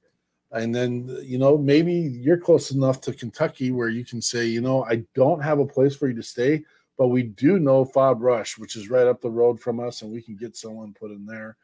[0.51, 4.61] And then, you know, maybe you're close enough to Kentucky where you can say, you
[4.61, 6.63] know, I don't have a place for you to stay,
[6.97, 10.11] but we do know Fob Rush, which is right up the road from us, and
[10.11, 11.57] we can get someone put in there,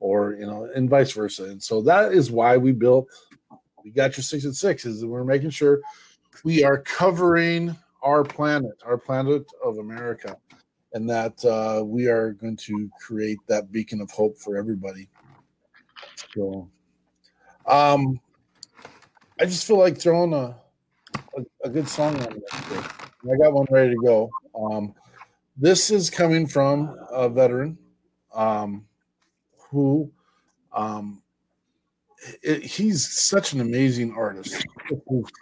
[0.00, 1.44] or you know, and vice versa.
[1.44, 3.08] And so that is why we built.
[3.82, 5.80] We got your six and six is we're making sure
[6.42, 10.36] we are covering our planet, our planet of America,
[10.92, 15.08] and that uh, we are going to create that beacon of hope for everybody.
[16.34, 16.68] So,
[17.66, 18.20] um,
[19.40, 20.56] I just feel like throwing a
[21.36, 22.42] a, a good song on.
[23.30, 24.30] I got one ready to go.
[24.54, 24.94] Um,
[25.56, 27.78] this is coming from a veteran
[28.34, 28.84] um,
[29.70, 30.10] who
[30.72, 31.22] um,
[32.42, 34.66] it, he's such an amazing artist.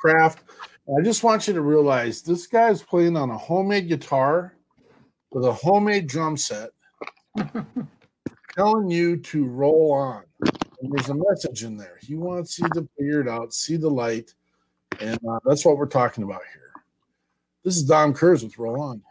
[0.01, 0.45] Craft.
[0.99, 4.57] I just want you to realize this guy is playing on a homemade guitar
[5.31, 6.71] with a homemade drum set,
[8.57, 10.25] telling you to roll on.
[10.81, 11.99] And there's a message in there.
[12.01, 14.35] He wants you to figure it out, see the light,
[15.01, 16.62] and uh, that's what we're talking about here.
[17.64, 19.03] This is Dom Kurz with Roll On.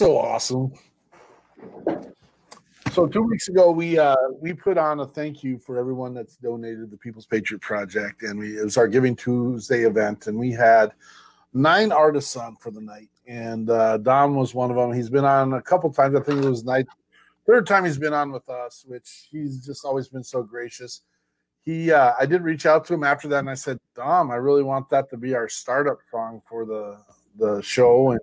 [0.00, 0.72] So awesome.
[2.92, 6.36] So two weeks ago, we uh, we put on a thank you for everyone that's
[6.36, 10.52] donated the People's Patriot Project, and we it was our Giving Tuesday event, and we
[10.52, 10.92] had
[11.52, 14.90] nine artists on for the night, and uh, Dom was one of them.
[14.90, 16.14] He's been on a couple times.
[16.14, 16.86] I think it was night
[17.46, 21.02] third time he's been on with us, which he's just always been so gracious.
[21.62, 24.36] He, uh, I did reach out to him after that, and I said, Dom, I
[24.36, 26.96] really want that to be our startup song for the
[27.36, 28.20] the show, and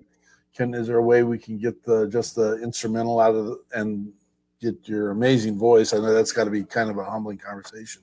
[0.58, 3.60] can is there a way we can get the just the instrumental out of the,
[3.74, 4.12] and
[4.60, 5.94] get your amazing voice?
[5.94, 8.02] I know that's got to be kind of a humbling conversation,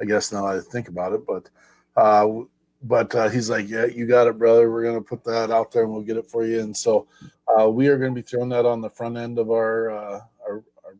[0.00, 1.48] I guess now I think about it, but.
[1.96, 2.42] Uh,
[2.86, 4.70] but uh, he's like, "Yeah, you got it, brother.
[4.70, 7.06] We're gonna put that out there, and we'll get it for you." And so
[7.48, 10.64] uh, we are to be throwing that on the front end of our uh, our,
[10.84, 10.96] our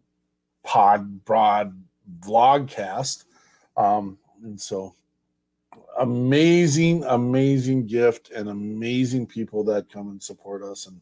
[0.62, 1.78] pod broad
[2.20, 3.24] vlogcast.
[3.76, 4.94] Um, and so
[5.98, 10.87] amazing, amazing gift and amazing people that come and support us.
[10.87, 11.00] And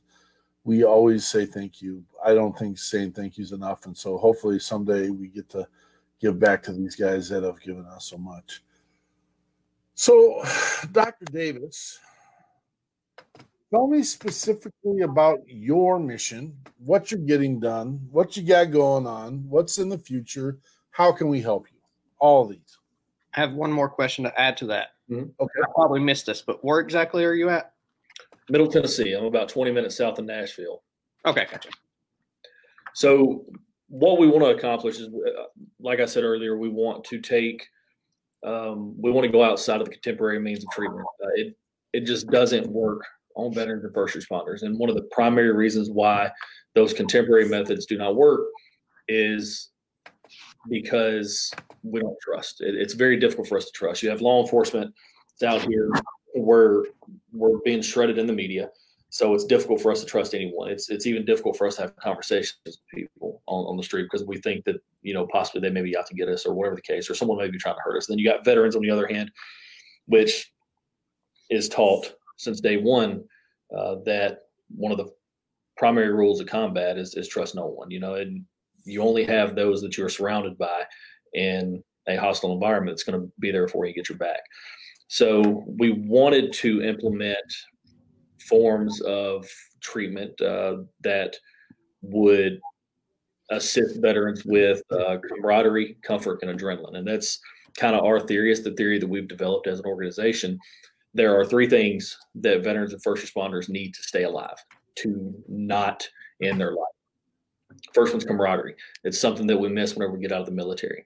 [0.65, 2.05] we always say thank you.
[2.25, 3.87] I don't think saying thank you is enough.
[3.87, 5.67] And so hopefully someday we get to
[6.21, 8.63] give back to these guys that have given us so much.
[9.95, 10.43] So,
[10.93, 11.25] Dr.
[11.27, 11.99] Davis,
[13.71, 19.45] tell me specifically about your mission, what you're getting done, what you got going on,
[19.49, 20.59] what's in the future,
[20.91, 21.79] how can we help you?
[22.19, 22.79] All these.
[23.35, 24.89] I have one more question to add to that.
[25.11, 25.33] Mhm.
[25.41, 25.61] Okay.
[25.63, 27.75] I probably missed this, but where exactly are you at?
[28.49, 29.13] Middle Tennessee.
[29.13, 30.83] I'm about 20 minutes south of Nashville.
[31.27, 31.71] Okay, gotcha.
[32.95, 33.47] So,
[33.89, 35.45] what we want to accomplish is, uh,
[35.81, 37.67] like I said earlier, we want to take,
[38.43, 41.07] um, we want to go outside of the contemporary means of treatment.
[41.23, 41.57] Uh, it
[41.93, 43.05] it just doesn't work
[43.37, 46.31] on veterans and first responders, and one of the primary reasons why
[46.75, 48.41] those contemporary methods do not work
[49.09, 49.71] is
[50.69, 52.61] because we don't trust.
[52.61, 54.03] It, it's very difficult for us to trust.
[54.03, 54.95] You have law enforcement
[55.43, 55.91] out here
[56.35, 56.85] we're
[57.33, 58.71] we're being shredded in the media.
[59.11, 60.71] So it's difficult for us to trust anyone.
[60.71, 64.05] It's it's even difficult for us to have conversations with people on, on the street
[64.05, 66.55] because we think that you know possibly they may be out to get us or
[66.55, 68.09] whatever the case, or someone may be trying to hurt us.
[68.09, 69.31] And Then you got veterans on the other hand,
[70.07, 70.53] which
[71.51, 73.25] is taught since day one
[73.77, 74.45] uh, that
[74.75, 75.13] one of the
[75.77, 77.91] primary rules of combat is is trust no one.
[77.91, 78.47] You know, and
[78.85, 80.83] you only have those that you're surrounded by
[81.35, 84.41] in a hostile environment that's going to be there for you get your back.
[85.09, 87.37] So we wanted to implement
[88.49, 89.47] forms of
[89.81, 91.37] treatment uh, that
[92.01, 92.59] would
[93.51, 96.97] assist veterans with uh, camaraderie, comfort, and adrenaline.
[96.97, 97.39] And that's
[97.77, 98.51] kind of our theory.
[98.51, 100.59] It's the theory that we've developed as an organization.
[101.15, 104.57] There are three things that veterans and first responders need to stay alive,
[104.97, 106.09] to not
[106.43, 107.02] end their life.
[107.93, 108.77] First one's camaraderie.
[109.05, 111.05] It's something that we miss whenever we get out of the military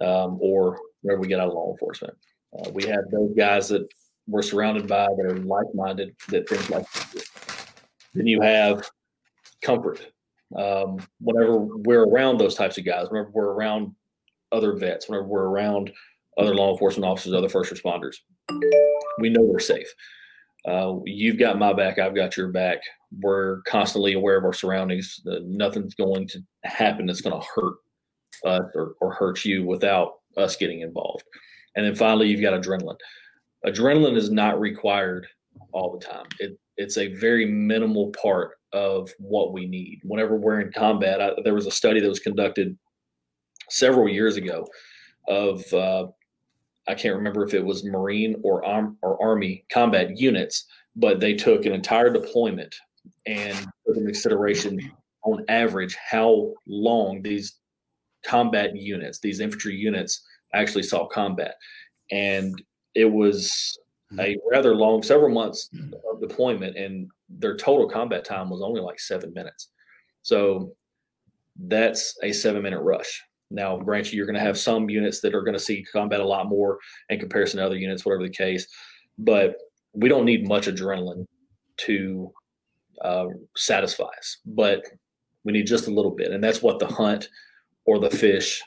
[0.00, 2.14] um, or whenever we get out of law enforcement.
[2.58, 3.86] Uh, we have those guys that
[4.26, 6.86] we're surrounded by that are like-minded that think like
[8.14, 8.88] then you have
[9.62, 10.00] comfort
[10.56, 13.94] um, whenever we're around those types of guys whenever we're around
[14.52, 15.92] other vets whenever we're around
[16.38, 18.16] other law enforcement officers other first responders
[19.18, 19.92] we know we're safe
[20.66, 22.78] uh, you've got my back i've got your back
[23.20, 27.74] we're constantly aware of our surroundings nothing's going to happen that's going to hurt
[28.44, 31.24] us or, or hurt you without us getting involved
[31.76, 32.96] and then finally you've got adrenaline
[33.66, 35.26] adrenaline is not required
[35.72, 36.26] all the time.
[36.38, 40.00] It, it's a very minimal part of what we need.
[40.02, 42.76] Whenever we're in combat, I, there was a study that was conducted
[43.70, 44.66] several years ago
[45.28, 46.06] of uh,
[46.88, 48.64] I can't remember if it was Marine or
[49.02, 52.74] or Army combat units, but they took an entire deployment
[53.26, 54.78] and took into consideration
[55.22, 57.58] on average how long these
[58.24, 61.54] combat units, these infantry units, actually saw combat,
[62.10, 62.62] and
[62.94, 63.78] it was
[64.10, 64.20] hmm.
[64.20, 65.92] a rather long, several months hmm.
[66.10, 69.70] of deployment, and their total combat time was only like seven minutes.
[70.22, 70.72] So
[71.56, 73.22] that's a seven minute rush.
[73.50, 76.20] Now, grant you, you're going to have some units that are going to see combat
[76.20, 76.78] a lot more
[77.08, 78.66] in comparison to other units, whatever the case.
[79.18, 79.56] But
[79.92, 81.26] we don't need much adrenaline
[81.78, 82.32] to
[83.02, 83.26] uh,
[83.56, 84.84] satisfy us, but
[85.44, 86.32] we need just a little bit.
[86.32, 87.28] And that's what the hunt
[87.84, 88.62] or the fish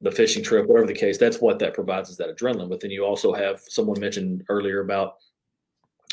[0.00, 2.70] the fishing trip, whatever the case, that's what that provides is that adrenaline.
[2.70, 5.16] But then you also have someone mentioned earlier about,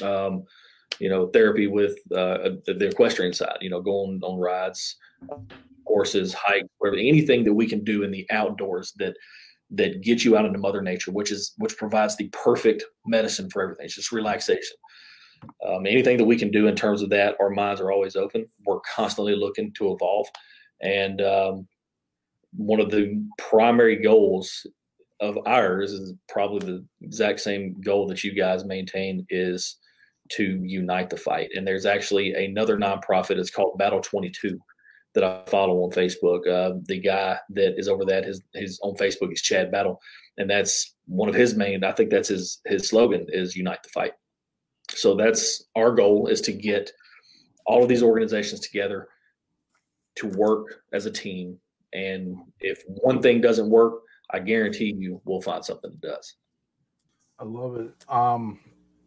[0.02, 0.44] um,
[1.00, 3.58] you know, therapy with uh, the equestrian side.
[3.62, 4.98] You know, going on rides,
[5.86, 9.16] horses, hike, whatever, anything that we can do in the outdoors that
[9.72, 13.62] that gets you out into Mother Nature, which is which provides the perfect medicine for
[13.62, 13.86] everything.
[13.86, 14.76] It's just relaxation.
[15.66, 18.48] Um, anything that we can do in terms of that, our minds are always open.
[18.66, 20.28] We're constantly looking to evolve,
[20.82, 21.68] and um,
[22.54, 24.66] one of the primary goals
[25.20, 29.78] of ours is probably the exact same goal that you guys maintain is
[30.30, 31.50] to unite the fight.
[31.56, 33.38] And there's actually another nonprofit.
[33.38, 34.60] It's called Battle 22
[35.16, 36.48] that I follow on Facebook.
[36.48, 40.00] Uh, the guy that is over that his his on Facebook is Chad Battle,
[40.38, 41.84] and that's one of his main.
[41.84, 44.14] I think that's his his slogan is unite the fight.
[44.92, 46.92] So that's our goal is to get
[47.66, 49.10] all of these organizations together
[50.16, 51.58] to work as a team.
[51.94, 56.36] And if one thing doesn't work, I guarantee you we'll find something that does.
[57.40, 57.92] I love it.
[58.10, 58.60] Um,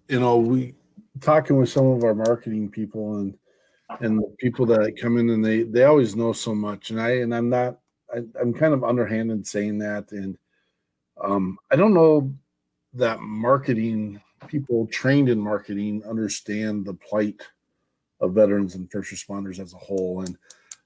[0.09, 0.75] you know, we
[1.21, 3.37] talking with some of our marketing people and
[4.01, 7.11] and the people that come in and they they always know so much and i
[7.19, 7.79] and i'm not
[8.15, 10.39] I, i'm kind of underhanded saying that and
[11.23, 12.33] um i don't know
[12.95, 17.41] that marketing people trained in marketing understand the plight
[18.21, 20.37] of veterans and first responders as a whole and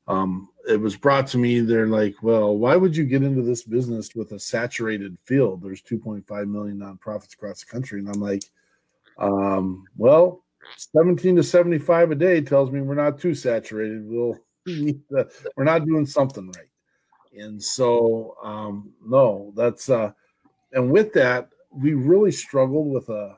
[0.07, 3.63] um it was brought to me they're like well why would you get into this
[3.63, 8.45] business with a saturated field there's 2.5 million nonprofits across the country and i'm like
[9.19, 10.45] um well
[10.77, 14.07] 17 to 75 a day tells me we're not too saturated.
[14.07, 16.69] We'll to, we're not doing something right.
[17.37, 20.13] And so um no, that's uh
[20.73, 23.37] and with that, we really struggled with a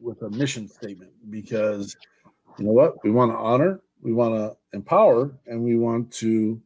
[0.00, 1.96] with a mission statement because
[2.58, 3.02] you know what?
[3.04, 6.60] We want to honor, we want to empower, and we want to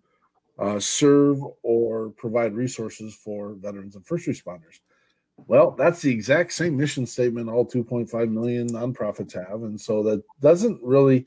[0.58, 4.80] uh, serve or provide resources for veterans and first responders.
[5.46, 10.22] Well, that's the exact same mission statement all 2.5 million nonprofits have, and so that
[10.40, 11.26] doesn't really.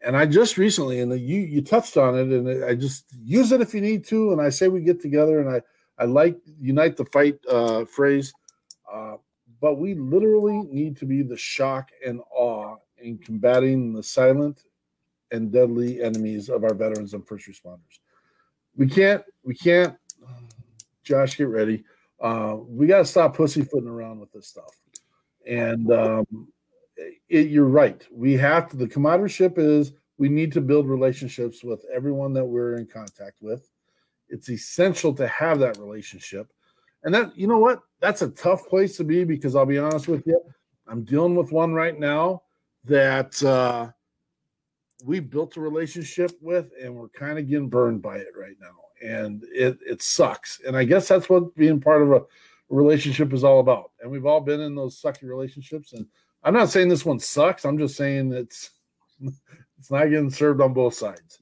[0.00, 3.60] And I just recently, and you you touched on it, and I just use it
[3.60, 4.32] if you need to.
[4.32, 5.62] And I say we get together, and I
[6.02, 8.34] I like unite the fight uh, phrase,
[8.92, 9.16] uh,
[9.64, 14.64] but we literally need to be the shock and awe in combating the silent
[15.30, 17.98] and deadly enemies of our veterans and first responders.
[18.76, 19.96] We can't we can't.
[21.02, 21.84] Josh, get ready
[22.20, 24.74] uh, we got to stop pussyfooting around with this stuff.
[25.46, 26.48] And um,
[27.28, 28.02] it, you're right.
[28.10, 32.76] We have to, the commadership is we need to build relationships with everyone that we're
[32.76, 33.70] in contact with.
[34.28, 36.50] It's essential to have that relationship.
[37.04, 37.80] And that, you know what?
[38.00, 40.40] That's a tough place to be because I'll be honest with you.
[40.86, 42.42] I'm dealing with one right now
[42.84, 43.90] that uh,
[45.04, 48.84] we built a relationship with, and we're kind of getting burned by it right now
[49.04, 50.60] and it it sucks.
[50.66, 52.22] And I guess that's what being part of a
[52.68, 53.90] relationship is all about.
[54.00, 55.92] And we've all been in those sucky relationships.
[55.92, 56.06] And
[56.42, 57.64] I'm not saying this one sucks.
[57.64, 58.70] I'm just saying it's
[59.20, 61.38] it's not getting served on both sides.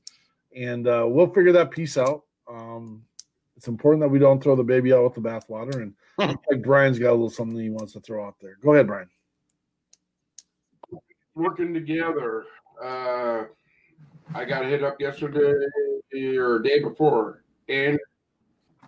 [0.54, 2.22] And uh, we'll figure that piece out.
[2.50, 3.04] Um,
[3.62, 5.76] it's important that we don't throw the baby out with the bathwater.
[5.76, 8.58] And like Brian's got a little something he wants to throw out there.
[8.60, 9.08] Go ahead, Brian.
[11.36, 12.42] Working together.
[12.82, 13.44] Uh,
[14.34, 15.52] I got a hit up yesterday
[16.36, 18.00] or day before and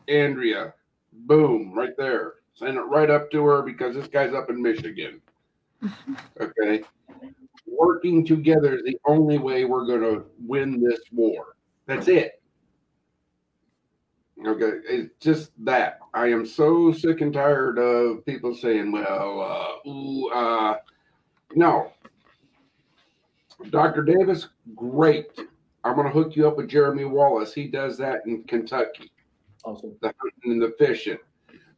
[0.09, 0.75] Andrea.
[1.13, 2.33] Boom, right there.
[2.55, 5.21] Send it right up to her because this guy's up in Michigan.
[6.41, 6.83] Okay.
[7.67, 11.55] Working together is the only way we're going to win this war.
[11.87, 12.43] That's it.
[14.47, 14.73] Okay.
[14.89, 16.01] It's just that.
[16.13, 20.77] I am so sick and tired of people saying, well, uh, ooh, uh,
[21.55, 21.93] no.
[23.71, 24.03] Dr.
[24.03, 25.27] Davis, great.
[25.85, 27.55] I'm going to hook you up with Jeremy Wallace.
[27.55, 29.11] He does that in Kentucky.
[29.65, 29.97] Awesome.
[30.01, 31.19] The hunting and the fishing.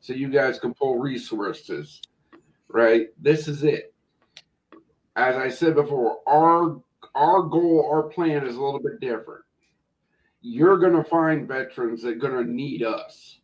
[0.00, 2.00] So you guys can pull resources,
[2.68, 3.08] right?
[3.20, 3.92] This is it.
[5.16, 6.80] As I said before, our
[7.14, 9.45] our goal, our plan is a little bit different.
[10.48, 13.38] You're going to find veterans that are going to need us.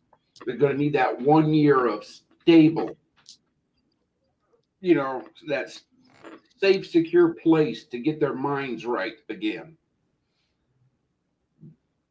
[0.45, 2.95] They're going to need that one year of stable,
[4.79, 5.77] you know, that
[6.59, 9.77] safe, secure place to get their minds right again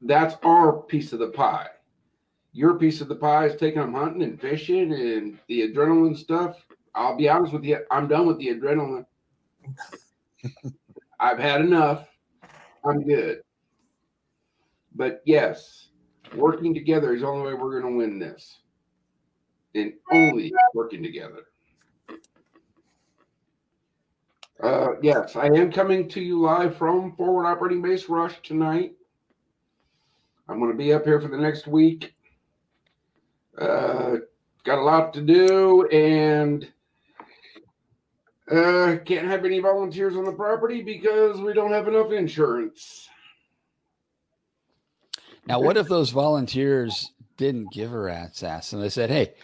[0.02, 1.68] that's our piece of the pie.
[2.52, 6.56] Your piece of the pie is taking them hunting and fishing and the adrenaline stuff.
[6.94, 9.06] I'll be honest with you, I'm done with the adrenaline.
[11.20, 12.08] I've had enough.
[12.84, 13.42] I'm good.
[14.94, 15.88] But yes,
[16.34, 18.58] working together is the only way we're going to win this.
[19.74, 21.44] And only working together.
[24.62, 28.92] Uh, yes, I am coming to you live from Forward Operating Base Rush tonight.
[30.48, 32.14] I'm going to be up here for the next week.
[33.58, 34.16] Uh,
[34.64, 36.70] got a lot to do and
[38.50, 43.08] uh, can't have any volunteers on the property because we don't have enough insurance.
[45.46, 49.34] Now, what if those volunteers didn't give a rat's ass and they said, "Hey,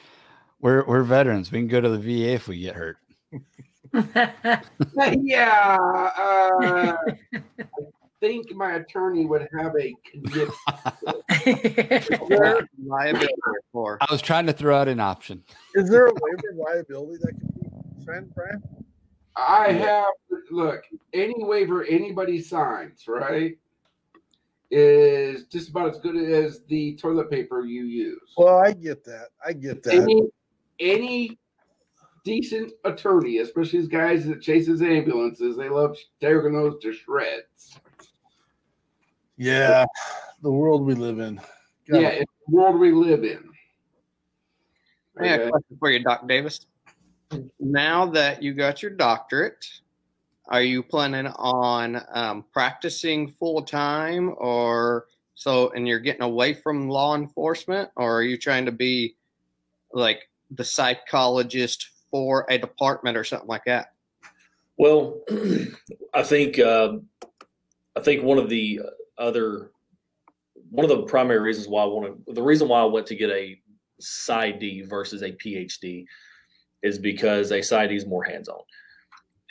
[0.60, 1.50] we're we're veterans.
[1.50, 2.98] We can go to the VA if we get hurt."
[5.22, 5.78] yeah,
[6.16, 6.96] uh,
[8.20, 10.50] think my attorney would have a condition.
[12.84, 13.34] liability
[13.72, 13.98] for.
[14.00, 15.42] I was trying to throw out an option.
[15.74, 18.62] Is there a waiver of liability that can be signed, Brian?
[19.36, 20.06] I have
[20.50, 20.82] look
[21.12, 23.56] any waiver anybody signs, right?
[24.70, 28.34] Is just about as good as the toilet paper you use.
[28.36, 29.28] Well, I get that.
[29.44, 29.94] I get that.
[29.94, 30.22] Any
[30.78, 31.38] any
[32.24, 37.80] decent attorney, especially these guys that chases ambulances, they love tearing those to shreds.
[39.38, 39.86] Yeah,
[40.42, 41.36] the world we live in.
[41.88, 43.48] Gotta- Yeah, it's the world we live in.
[45.18, 46.60] I have a question for you, Doc Davis.
[47.58, 49.64] Now that you got your doctorate,
[50.48, 55.70] are you planning on um, practicing full time, or so?
[55.70, 59.16] And you're getting away from law enforcement, or are you trying to be
[59.92, 63.92] like the psychologist for a department or something like that?
[64.78, 65.20] Well,
[66.14, 67.06] I think um
[67.96, 68.80] I think one of the
[69.18, 69.72] other
[70.70, 73.16] one of the primary reasons why I want to the reason why I went to
[73.16, 73.60] get a
[74.00, 76.04] PsyD versus a PhD
[76.82, 78.60] is because a PsyD is more hands on.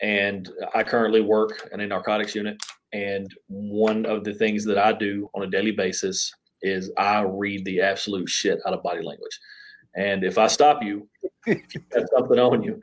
[0.02, 2.62] And I currently work in a narcotics unit,
[2.94, 7.66] and one of the things that I do on a daily basis is I read
[7.66, 9.40] the absolute shit out of body language.
[9.96, 11.08] And if I stop you,
[11.46, 12.82] if you have something on you,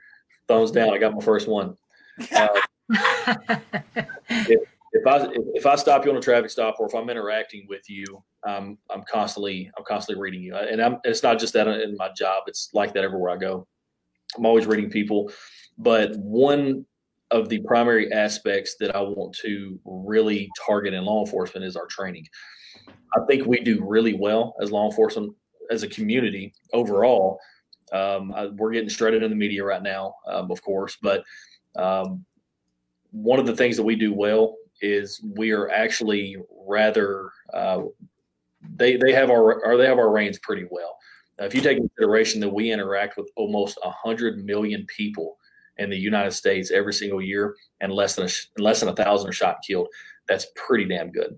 [0.48, 0.92] thumbs down.
[0.92, 1.76] I got my first one.
[2.32, 2.48] Uh,
[4.94, 7.66] if I if, if I stop you on a traffic stop or if I'm interacting
[7.68, 11.66] with you, um, I'm constantly I'm constantly reading you, and I'm it's not just that
[11.66, 13.66] in my job; it's like that everywhere I go.
[14.36, 15.32] I'm always reading people,
[15.78, 16.86] but one
[17.34, 21.86] of the primary aspects that I want to really target in law enforcement is our
[21.86, 22.28] training.
[23.16, 25.34] I think we do really well as law enforcement
[25.68, 27.40] as a community overall.
[27.92, 31.24] Um, I, we're getting shredded in the media right now, um, of course, but
[31.74, 32.24] um,
[33.10, 36.36] one of the things that we do well is we are actually
[36.68, 37.82] rather uh,
[38.76, 40.96] they they have our or they have our reins pretty well.
[41.38, 45.36] Now, if you take into consideration that we interact with almost hundred million people
[45.78, 49.28] in the United States every single year, and less than a, less than a thousand
[49.28, 49.88] are shot and killed,
[50.28, 51.36] that's pretty damn good.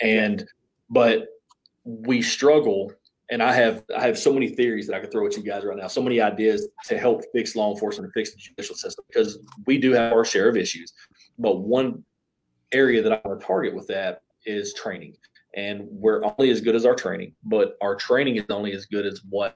[0.00, 0.46] And
[0.88, 1.26] but
[1.84, 2.92] we struggle
[3.30, 5.64] and I have I have so many theories that I could throw at you guys
[5.64, 9.04] right now, so many ideas to help fix law enforcement and fix the judicial system
[9.08, 10.92] because we do have our share of issues.
[11.38, 12.04] But one
[12.72, 15.16] area that I want to target with that is training.
[15.56, 19.06] And we're only as good as our training, but our training is only as good
[19.06, 19.54] as what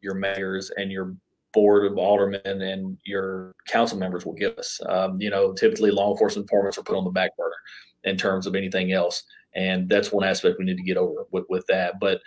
[0.00, 1.16] your mayors and your
[1.56, 4.78] board of aldermen and your council members will give us.
[4.86, 7.56] Um, you know, typically law enforcement departments are put on the back burner
[8.04, 9.24] in terms of anything else.
[9.54, 11.94] And that's one aspect we need to get over with, with that.
[11.98, 12.20] But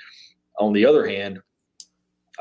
[0.59, 1.39] on the other hand,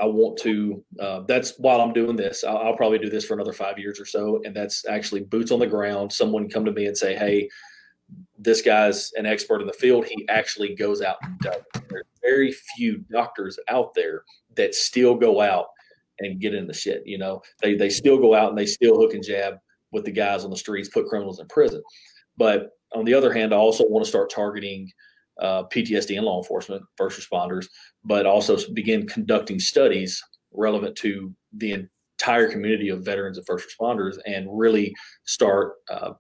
[0.01, 0.83] I want to.
[0.99, 4.01] Uh, that's while I'm doing this, I'll, I'll, probably do this for another five years
[4.01, 6.13] or so, and that's actually boots on the ground.
[6.13, 7.49] Someone come to me and say, "Hey,
[8.39, 10.07] this guy's an expert in the field.
[10.07, 14.23] He actually goes out and does." There's very few doctors out there
[14.55, 15.67] that still go out
[16.21, 17.03] and get in the shit.
[17.05, 19.55] You know, they they still go out and they still hook and jab
[19.93, 21.83] with the guys on the streets, put criminals in prison.
[22.37, 24.91] But on the other hand, I also want to start targeting
[25.41, 27.67] uh, PTSD in law enforcement, first responders,
[28.05, 31.87] but also begin conducting studies relevant to the
[32.21, 34.95] entire community of veterans and first responders and really
[35.25, 36.13] start uh,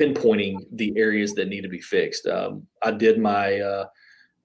[0.00, 2.26] pinpointing the areas that need to be fixed.
[2.26, 3.86] Um, I did my uh,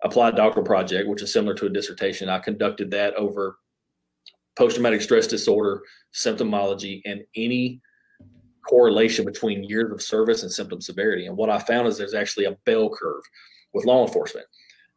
[0.03, 2.29] applied doctoral project, which is similar to a dissertation.
[2.29, 3.57] I conducted that over
[4.59, 5.81] post traumatic stress disorder,
[6.13, 7.79] symptomology, and any
[8.67, 11.27] correlation between years of service and symptom severity.
[11.27, 13.23] And what I found is there's actually a bell curve
[13.73, 14.45] with law enforcement.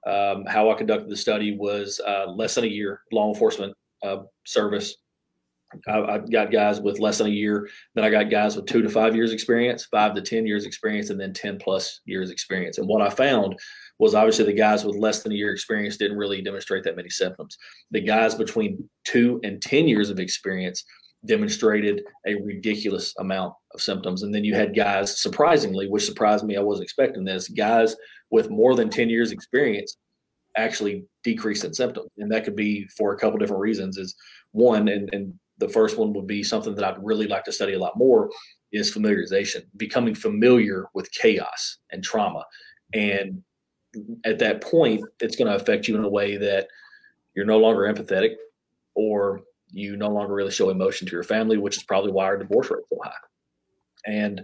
[0.04, 4.24] Um, how I conducted the study was uh, less than a year law enforcement uh,
[4.44, 4.96] service.
[5.88, 7.68] I, I, got guys with less than a year.
[7.94, 11.10] Then I got guys with two to five years experience, five to 10 years experience,
[11.10, 12.78] and then 10 plus years experience.
[12.78, 13.58] And what I found
[13.98, 17.10] was obviously the guys with less than a year experience didn't really demonstrate that many
[17.10, 17.56] symptoms.
[17.90, 20.84] The guys between two and 10 years of experience
[21.24, 24.22] demonstrated a ridiculous amount of symptoms.
[24.22, 27.94] And then you had guys, surprisingly, which surprised me, I wasn't expecting this, guys
[28.30, 29.96] with more than 10 years experience
[30.56, 32.10] actually decrease in symptoms.
[32.18, 33.96] And that could be for a couple different reasons.
[33.98, 34.14] Is
[34.52, 37.74] one, and, and the first one would be something that I'd really like to study
[37.74, 38.30] a lot more
[38.72, 42.44] is familiarization, becoming familiar with chaos and trauma.
[42.94, 43.42] And
[44.24, 46.68] at that point, it's going to affect you in a way that
[47.34, 48.34] you're no longer empathetic
[48.94, 52.36] or you no longer really show emotion to your family, which is probably why our
[52.36, 53.12] divorce rate is so high.
[54.07, 54.42] And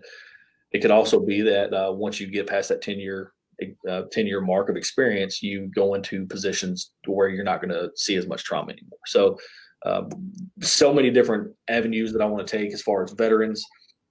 [0.73, 3.33] it could also be that uh, once you get past that 10 year
[3.89, 7.91] uh, 10 year mark of experience, you go into positions where you're not going to
[7.97, 9.01] see as much trauma anymore.
[9.07, 9.37] So,
[9.87, 10.09] um,
[10.61, 13.65] so many different avenues that I want to take as far as veterans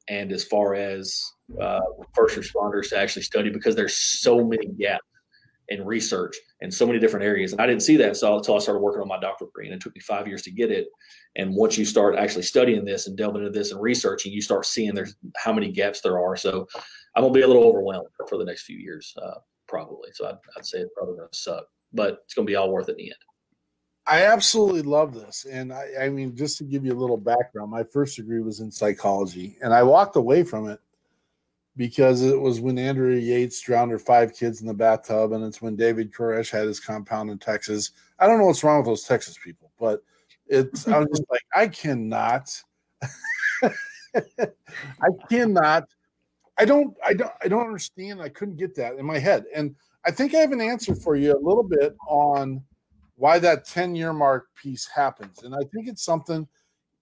[0.09, 1.22] and as far as
[1.61, 1.82] uh,
[2.13, 5.03] first responders to actually study because there's so many gaps
[5.70, 7.51] in research in so many different areas.
[7.51, 9.65] And I didn't see that until, until I started working on my doctorate degree.
[9.65, 10.88] And it took me five years to get it.
[11.36, 14.65] And once you start actually studying this and delving into this and researching, you start
[14.65, 16.38] seeing there's how many gaps there are.
[16.38, 16.68] So
[17.15, 20.09] I'm gonna be a little overwhelmed for the next few years, uh, probably.
[20.13, 22.93] So I'd, I'd say it's probably gonna suck, but it's gonna be all worth it
[22.93, 23.15] in the end.
[24.08, 25.45] I absolutely love this.
[25.45, 28.62] And I, I mean, just to give you a little background, my first degree was
[28.62, 30.80] in psychology, and I walked away from it
[31.76, 35.62] because it was when Andrea Yates drowned her five kids in the bathtub, and it's
[35.62, 37.91] when David Koresh had his compound in Texas.
[38.18, 40.01] I don't know what's wrong with those Texas people, but
[40.47, 42.49] it's I was just like, I cannot,
[43.64, 45.84] I cannot,
[46.58, 48.22] I don't, I don't, I don't understand.
[48.22, 51.18] I couldn't get that in my head, and I think I have an answer for
[51.18, 52.64] you a little bit on
[53.18, 55.43] why that 10 year mark piece happens.
[55.43, 56.47] And I think it's something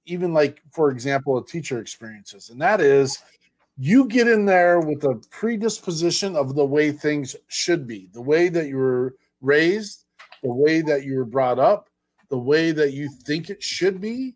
[0.05, 3.19] even like, for example, a teacher experiences, and that is
[3.77, 8.47] you get in there with a predisposition of the way things should be, the way
[8.47, 10.05] that you were raised,
[10.43, 11.89] the way that you were brought up,
[12.29, 14.35] the way that you think it should be.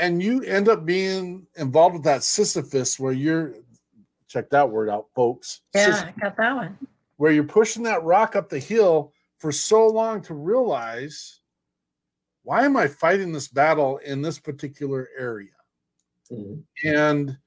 [0.00, 3.54] And you end up being involved with that Sisyphus where you're,
[4.26, 5.60] check that word out, folks.
[5.74, 6.78] Yeah, Sisyphus, I got that one.
[7.18, 11.40] where you're pushing that rock up the hill for so long to realize
[12.42, 15.50] why am I fighting this battle in this particular area?
[16.30, 16.62] Mhm.
[16.84, 17.38] And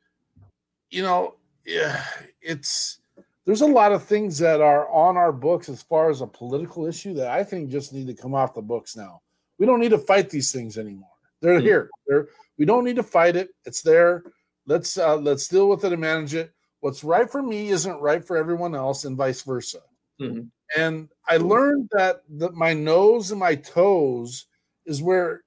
[0.90, 1.36] you know,
[1.66, 2.04] yeah,
[2.42, 3.00] it's
[3.46, 6.86] there's a lot of things that are on our books as far as a political
[6.86, 9.22] issue that I think just need to come off the books now.
[9.58, 11.10] We don't need to fight these things anymore.
[11.42, 11.64] They're Mhm.
[11.64, 11.90] here.
[12.08, 12.28] They're
[12.58, 13.50] we don't need to fight it.
[13.66, 14.24] It's there.
[14.66, 16.54] Let's uh, let's deal with it and manage it.
[16.80, 19.82] What's right for me isn't right for everyone else, and vice versa.
[20.20, 20.50] Mhm.
[20.78, 24.48] And I learned that that my nose and my toes
[24.86, 25.44] is where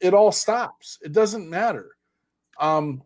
[0.00, 0.98] it all stops.
[1.02, 1.90] It doesn't matter.
[2.58, 3.02] Um,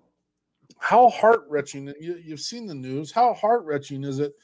[0.79, 4.35] how heart wrenching, you, you've seen the news, how heart wrenching is it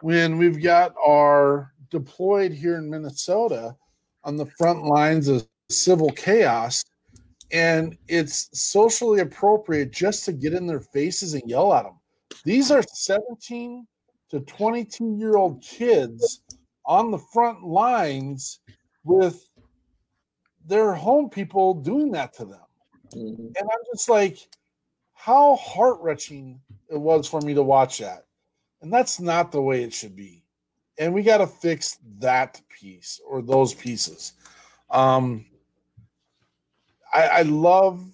[0.00, 3.74] when we've got our deployed here in Minnesota
[4.24, 6.84] on the front lines of civil chaos,
[7.52, 11.98] and it's socially appropriate just to get in their faces and yell at them.
[12.44, 13.86] These are 17
[14.30, 16.40] to 22 year old kids
[16.86, 18.60] on the front lines
[19.04, 19.48] with
[20.66, 22.60] their home people doing that to them.
[23.12, 23.38] Mhm.
[23.38, 24.48] And I'm just like,
[25.12, 28.26] how heart wrenching it was for me to watch that.
[28.82, 30.44] And that's not the way it should be.
[30.98, 34.34] And we got to fix that piece or those pieces.
[34.90, 35.46] Um,
[37.12, 38.04] I, I love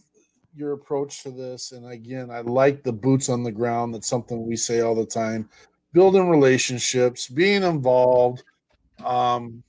[0.54, 1.72] your approach to this.
[1.72, 3.94] And again, I like the boots on the ground.
[3.94, 5.48] That's something we say all the time.
[5.92, 8.44] Building relationships, being involved,
[9.04, 9.62] um,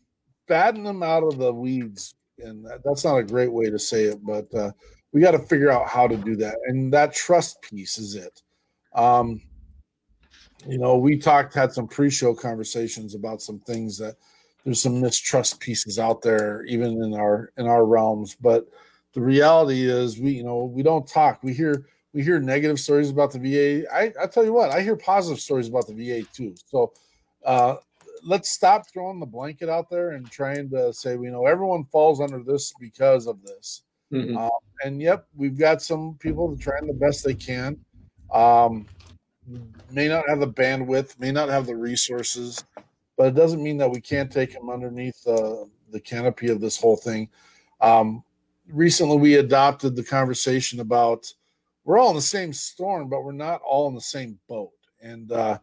[0.48, 2.16] batting them out of the weeds.
[2.40, 4.72] And that, that's not a great way to say it, but uh,
[5.12, 6.56] we got to figure out how to do that.
[6.68, 8.42] And that trust piece is it.
[8.94, 9.42] Um,
[10.68, 14.16] you know, we talked, had some pre show conversations about some things that
[14.64, 18.36] there's some mistrust pieces out there, even in our in our realms.
[18.36, 18.68] But
[19.14, 21.44] the reality is we, you know, we don't talk.
[21.44, 23.92] We hear we hear negative stories about the VA.
[23.92, 26.54] I, I tell you what, I hear positive stories about the VA too.
[26.68, 26.94] So
[27.46, 27.78] uh
[28.24, 32.22] let's stop throwing the blanket out there and trying to say, you know, everyone falls
[32.22, 33.84] under this because of this.
[34.12, 34.38] Mhm.
[34.38, 34.50] Um,
[34.84, 37.78] and yep, we've got some people trying the best they can.
[38.32, 38.86] Um,
[39.92, 42.64] may not have the bandwidth, may not have the resources,
[43.18, 46.80] but it doesn't mean that we can't take them underneath the the canopy of this
[46.80, 47.30] whole thing.
[47.82, 48.24] Um,
[48.70, 51.34] recently, we adopted the conversation about
[51.84, 54.72] we're all in the same storm, but we're not all in the same boat.
[55.02, 55.58] And uh,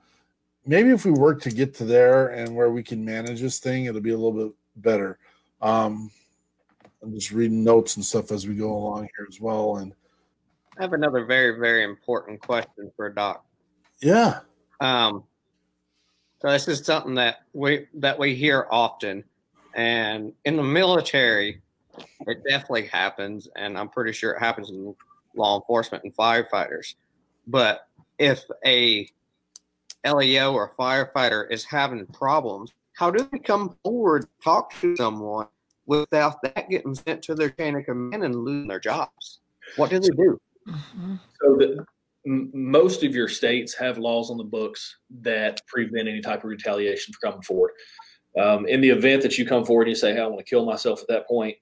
[0.69, 3.87] maybe if we work to get to there and where we can manage this thing,
[3.87, 5.19] it'll be a little bit better.
[5.63, 6.11] Um,
[7.03, 9.77] I'm just reading notes and stuff as we go along here as well.
[9.77, 9.95] And
[10.79, 13.45] I have another very, very important question for Doc.
[14.01, 14.41] yeah,
[14.81, 15.25] Um,
[16.41, 19.25] so this is something that we that we hear often,
[19.75, 21.61] and in the military,
[22.29, 24.95] it definitely happens, and I'm pretty sure it happens in
[25.35, 26.95] law enforcement and firefighters.
[27.49, 27.89] But
[28.19, 29.11] if a
[30.07, 35.47] LEO or firefighter is having problems, how do they come forward, talk to someone
[35.87, 39.41] without that getting sent to their chain of command and losing their jobs?
[39.77, 40.41] What do they do?
[40.67, 41.19] Mhm.
[41.41, 41.85] So the,
[42.27, 46.51] m- most of your states have laws on the books that prevent any type of
[46.51, 47.71] retaliation for coming forward.
[48.39, 50.45] Um, in the event that you come forward and you say, "Hey, I want to
[50.45, 51.57] kill myself," at that point,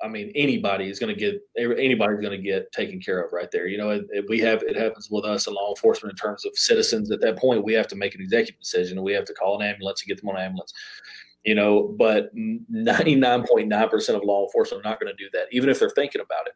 [0.00, 3.50] I mean, anybody is going to get anybody's going to get taken care of right
[3.50, 3.66] there.
[3.66, 6.44] You know, it, it- we have it happens with us in law enforcement in terms
[6.44, 7.10] of citizens.
[7.10, 9.66] At that point, we have to make an executive decision, we have to call an
[9.66, 10.72] ambulance and get them on an ambulance.
[11.44, 15.22] You know, but ninety nine point nine percent of law enforcement are not going to
[15.24, 16.52] do that, even if they're thinking about it.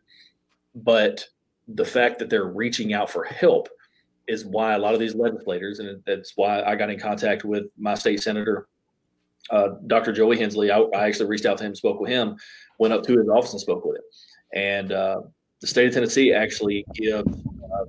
[0.75, 1.27] But
[1.69, 3.69] the fact that they're reaching out for help
[4.29, 7.65] is why a lot of these legislators, and that's why I got in contact with
[7.79, 8.69] my state senator,
[9.51, 10.13] uh, Dr.
[10.13, 10.71] Joey Hensley.
[10.71, 12.37] I, I, actually reached out to him, spoke with him,
[12.79, 14.03] went up to his office and spoke with him.
[14.55, 15.23] And uh,
[15.61, 17.85] the state of Tennessee actually gives uh,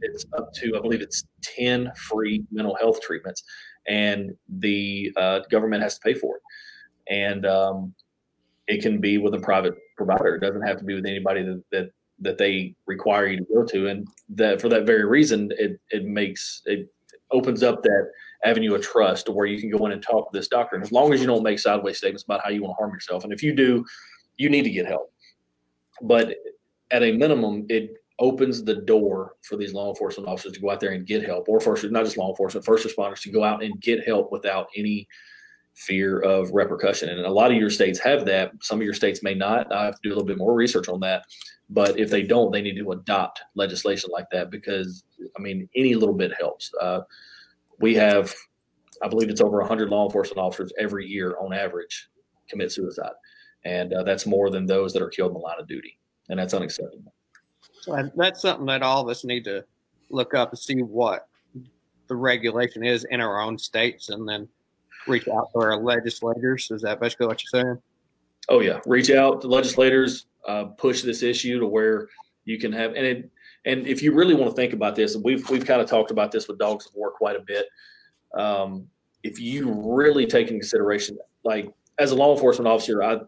[0.00, 3.42] it's up to I believe it's ten free mental health treatments,
[3.86, 6.42] and the uh, government has to pay for it.
[7.10, 7.94] And um,
[8.66, 10.34] it can be with a private provider.
[10.34, 11.90] It doesn't have to be with anybody that, that
[12.20, 16.04] that they require you to go to, and that for that very reason, it it
[16.04, 16.92] makes it
[17.30, 18.10] opens up that
[18.44, 20.76] avenue of trust where you can go in and talk to this doctor.
[20.76, 22.92] And as long as you don't make sideways statements about how you want to harm
[22.92, 23.84] yourself, and if you do,
[24.36, 25.12] you need to get help.
[26.02, 26.36] But
[26.90, 30.80] at a minimum, it opens the door for these law enforcement officers to go out
[30.80, 33.62] there and get help, or first, not just law enforcement, first responders to go out
[33.62, 35.06] and get help without any
[35.74, 37.08] fear of repercussion.
[37.08, 38.52] And a lot of your states have that.
[38.60, 39.72] Some of your states may not.
[39.72, 41.24] I have to do a little bit more research on that.
[41.70, 45.04] But if they don't, they need to adopt legislation like that because,
[45.36, 46.72] I mean, any little bit helps.
[46.80, 47.00] Uh,
[47.80, 48.34] we have,
[49.02, 52.08] I believe it's over 100 law enforcement officers every year on average
[52.48, 53.12] commit suicide.
[53.64, 55.98] And uh, that's more than those that are killed in the line of duty.
[56.28, 57.12] And that's unacceptable.
[57.80, 59.64] So that's something that all of us need to
[60.10, 61.28] look up and see what
[62.08, 64.48] the regulation is in our own states and then
[65.06, 66.70] reach out to our legislators.
[66.70, 67.78] Is that basically what you're saying?
[68.48, 72.08] Oh yeah, reach out to legislators, uh, push this issue to where
[72.44, 73.30] you can have and it,
[73.64, 76.32] and if you really want to think about this, we've we've kind of talked about
[76.32, 77.66] this with dogs of war quite a bit.
[78.36, 78.86] Um,
[79.22, 83.18] if you really take into consideration, like as a law enforcement officer, I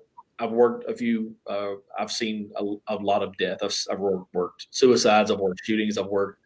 [0.40, 1.34] I've worked a few.
[1.46, 3.58] Uh, I've seen a, a, lot of death.
[3.62, 5.30] I've, I've worked, suicides.
[5.30, 5.98] I've worked shootings.
[5.98, 6.40] I've worked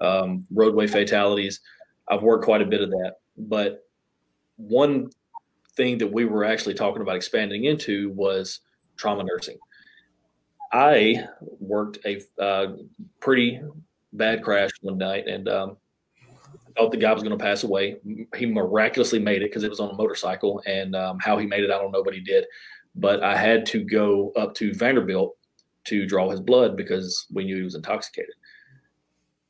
[0.00, 1.60] um, roadway fatalities.
[2.08, 3.14] I've worked quite a bit of that.
[3.36, 3.84] But
[4.56, 5.10] one
[5.76, 8.60] thing that we were actually talking about expanding into was
[8.96, 9.56] trauma nursing.
[10.72, 11.26] I
[11.60, 12.76] worked a uh,
[13.20, 13.60] pretty
[14.12, 15.76] bad crash one night and um,
[16.76, 17.98] thought the guy was going to pass away.
[18.36, 21.64] He miraculously made it because it was on a motorcycle, and um, how he made
[21.64, 22.44] it, I don't know, but he did.
[22.94, 25.36] But I had to go up to Vanderbilt
[25.84, 28.34] to draw his blood because we knew he was intoxicated.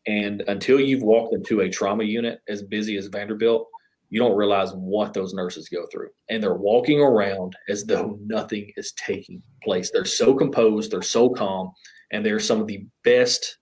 [0.06, 3.68] And until you've walked into a trauma unit as busy as Vanderbilt,
[4.12, 6.10] you don't realize what those nurses go through.
[6.28, 9.90] And they're walking around as though nothing is taking place.
[9.90, 11.72] They're so composed, they're so calm,
[12.10, 13.56] and they're some of the best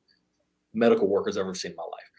[0.75, 2.11] medical workers I've ever seen in my life.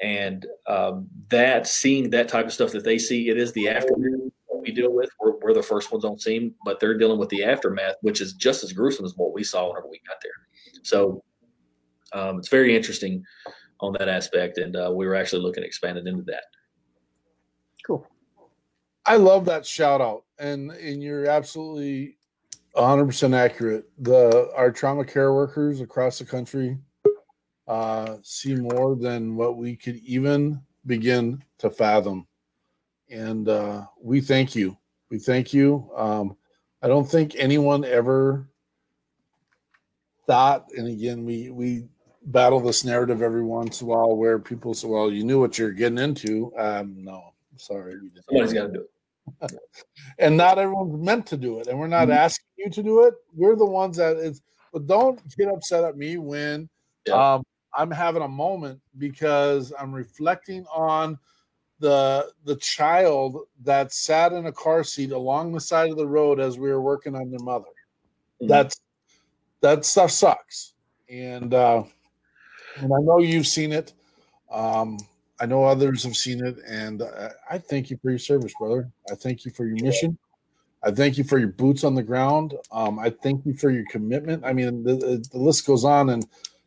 [0.00, 4.32] And um, that seeing that type of stuff that they see, it is the aftermath
[4.60, 5.10] we deal with.
[5.20, 8.32] We're, we're, the first ones on scene, but they're dealing with the aftermath, which is
[8.32, 10.82] just as gruesome as what we saw whenever we got there.
[10.82, 11.22] So
[12.12, 13.22] um, it's very interesting
[13.78, 16.42] on that aspect, and uh, we were actually looking at expanding into that.
[19.08, 22.18] I love that shout out, and and you're absolutely
[22.72, 23.86] 100 percent accurate.
[23.98, 26.78] The our trauma care workers across the country
[27.66, 32.26] uh, see more than what we could even begin to fathom,
[33.10, 34.76] and uh, we thank you.
[35.10, 35.90] We thank you.
[35.96, 36.36] Um,
[36.82, 38.46] I don't think anyone ever
[40.26, 41.88] thought, and again, we we
[42.26, 45.58] battle this narrative every once in a while where people say, "Well, you knew what
[45.58, 47.94] you're getting into." Um, no, Sorry.
[48.28, 48.90] Somebody's got to do it.
[50.18, 51.66] And not everyone's meant to do it.
[51.66, 52.18] And we're not mm-hmm.
[52.18, 53.14] asking you to do it.
[53.34, 56.68] We're the ones that is, but don't get upset at me when
[57.06, 57.34] yeah.
[57.34, 61.18] um, I'm having a moment because I'm reflecting on
[61.80, 66.40] the the child that sat in a car seat along the side of the road
[66.40, 67.66] as we were working on their mother.
[68.40, 68.48] Mm-hmm.
[68.48, 68.80] That's
[69.60, 70.74] that stuff sucks.
[71.08, 71.84] And uh
[72.76, 73.92] and I know you've seen it.
[74.50, 74.98] Um
[75.40, 77.02] I know others have seen it, and
[77.48, 78.90] I thank you for your service, brother.
[79.10, 80.18] I thank you for your mission.
[80.82, 82.54] I thank you for your boots on the ground.
[82.70, 84.44] Um, I thank you for your commitment.
[84.44, 84.96] I mean, the,
[85.30, 86.26] the, list goes on, and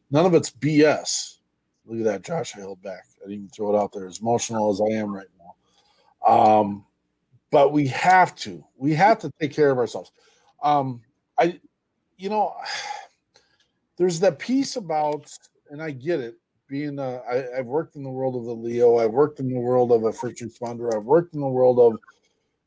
[0.09, 1.37] none of it's BS.
[1.85, 2.55] Look at that, Josh.
[2.55, 3.05] I held back.
[3.17, 4.07] I didn't even throw it out there.
[4.07, 6.85] As emotional as I am right now, um,
[7.51, 8.63] but we have to.
[8.77, 10.11] We have to take care of ourselves.
[10.63, 11.01] Um,
[11.37, 11.59] I,
[12.17, 12.55] you know,
[13.97, 15.31] there's that piece about,
[15.69, 16.35] and I get it
[16.71, 19.59] being a, I, I've worked in the world of the LEO, I've worked in the
[19.59, 21.99] world of a first responder, I've worked in the world of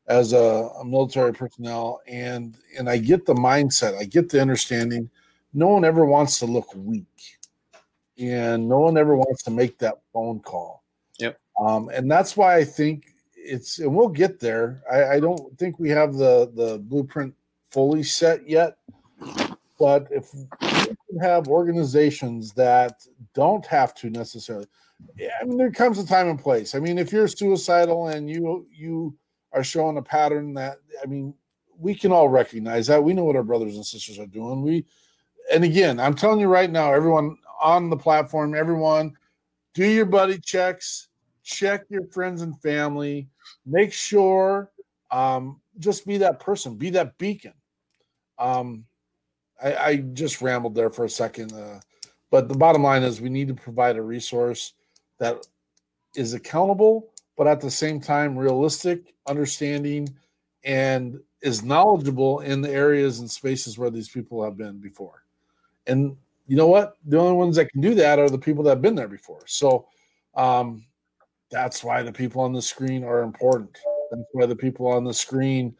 [0.07, 5.09] as a, a, military personnel, and and I get the mindset, I get the understanding.
[5.55, 7.39] No one ever wants to look weak,
[8.19, 10.83] and no one ever wants to make that phone call.
[11.17, 11.39] Yep.
[11.59, 14.83] Um, and that's why I think it's, and we'll get there.
[14.91, 17.33] I, I don't think we have the the blueprint
[17.71, 18.77] fully set yet,
[19.79, 20.31] but if
[21.21, 24.67] have organizations that don't have to necessarily.
[25.41, 26.73] I mean, there comes a time and place.
[26.75, 29.15] I mean, if you're suicidal and you you
[29.51, 31.33] are showing a pattern that I mean,
[31.77, 33.03] we can all recognize that.
[33.03, 34.61] We know what our brothers and sisters are doing.
[34.61, 34.85] We,
[35.51, 39.15] and again, I'm telling you right now, everyone on the platform, everyone,
[39.73, 41.09] do your buddy checks,
[41.43, 43.27] check your friends and family,
[43.65, 44.71] make sure
[45.11, 47.53] um, just be that person, be that beacon.
[48.37, 48.85] Um,
[49.63, 51.79] I, I just rambled there for a second, uh,
[52.31, 54.73] but the bottom line is we need to provide a resource
[55.19, 55.47] that
[56.15, 60.09] is accountable, but at the same time realistic, understanding,
[60.63, 65.23] and is knowledgeable in the areas and spaces where these people have been before.
[65.87, 66.95] And you know what?
[67.05, 69.43] The only ones that can do that are the people that have been there before.
[69.45, 69.87] So
[70.35, 70.85] um,
[71.51, 73.77] that's why the people on the screen are important.
[74.11, 75.75] That's why the people on the screen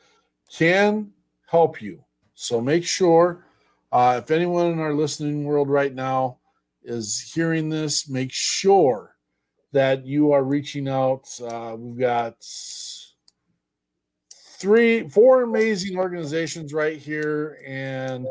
[0.51, 1.11] can
[1.47, 2.03] help you.
[2.35, 3.44] So make sure
[3.95, 6.37] uh, if anyone in our listening world right now
[6.83, 9.15] is hearing this, make sure
[9.71, 11.29] that you are reaching out.
[11.41, 12.35] Uh, we've got
[14.33, 18.27] three, four amazing organizations right here, and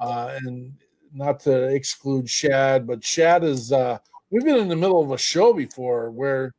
[0.00, 0.72] uh, and
[1.12, 3.70] not to exclude Shad, but Shad is.
[3.70, 3.98] Uh,
[4.32, 6.52] we've been in the middle of a show before where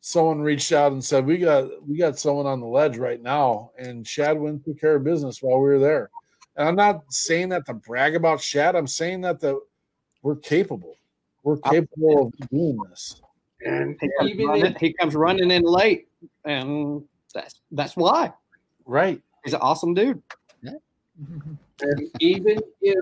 [0.00, 3.70] someone reached out and said we got we got someone on the ledge right now,
[3.78, 6.10] and Shad went to care of business while we were there.
[6.60, 8.76] And I'm not saying that to brag about Shad.
[8.76, 9.62] I'm saying that the
[10.22, 10.94] we're capable.
[11.42, 13.22] We're capable of doing this.
[13.64, 16.08] And he comes, running, he comes running in late,
[16.44, 17.02] and
[17.32, 18.34] that's that's why.
[18.84, 19.22] Right.
[19.42, 20.22] He's an awesome dude.
[20.62, 20.72] Yeah.
[21.82, 22.98] And even if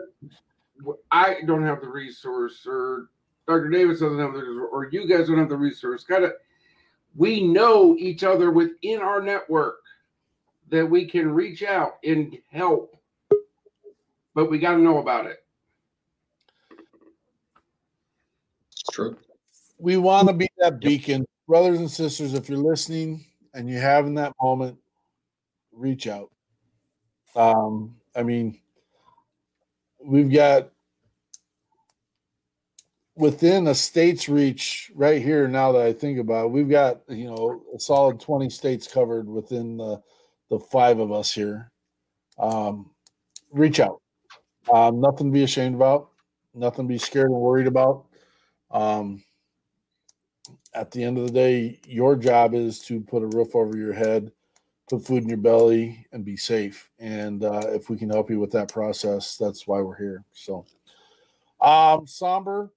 [1.11, 3.09] I don't have the resource, or
[3.49, 3.71] Dr.
[3.71, 6.35] Davis doesn't have the resource, or you guys don't have the resource, kind of,
[7.17, 9.81] we know each other within our network
[10.71, 12.98] that we can reach out and help,
[14.35, 15.39] but we got to know about it.
[18.93, 19.17] True.
[19.79, 22.35] We want to be that beacon, brothers and sisters.
[22.35, 23.25] If you're listening
[23.55, 24.79] and you're having that moment,
[25.73, 26.31] reach out.
[27.37, 28.59] Um, I mean,
[30.05, 30.71] we've got
[33.19, 37.27] within a state's reach right here now that I think about it, we've got you
[37.27, 40.01] know a solid 20 states covered within the
[40.51, 41.71] the five of us here.
[42.39, 42.91] Um,
[43.53, 44.01] reach out.
[44.73, 46.11] Um, nothing to be ashamed about,
[46.55, 48.07] nothing to be scared and worried about.
[48.71, 49.23] Um,
[50.75, 53.95] at the end of the day, your job is to put a roof over your
[53.95, 54.33] head
[54.89, 56.91] put food in your belly and be safe.
[56.99, 60.25] And uh, if we can help you with that process, that's why we're here.
[60.33, 60.65] So,
[61.61, 62.71] um, somber,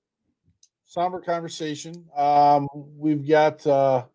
[0.86, 2.06] somber conversation.
[2.16, 4.06] Um, we've got uh,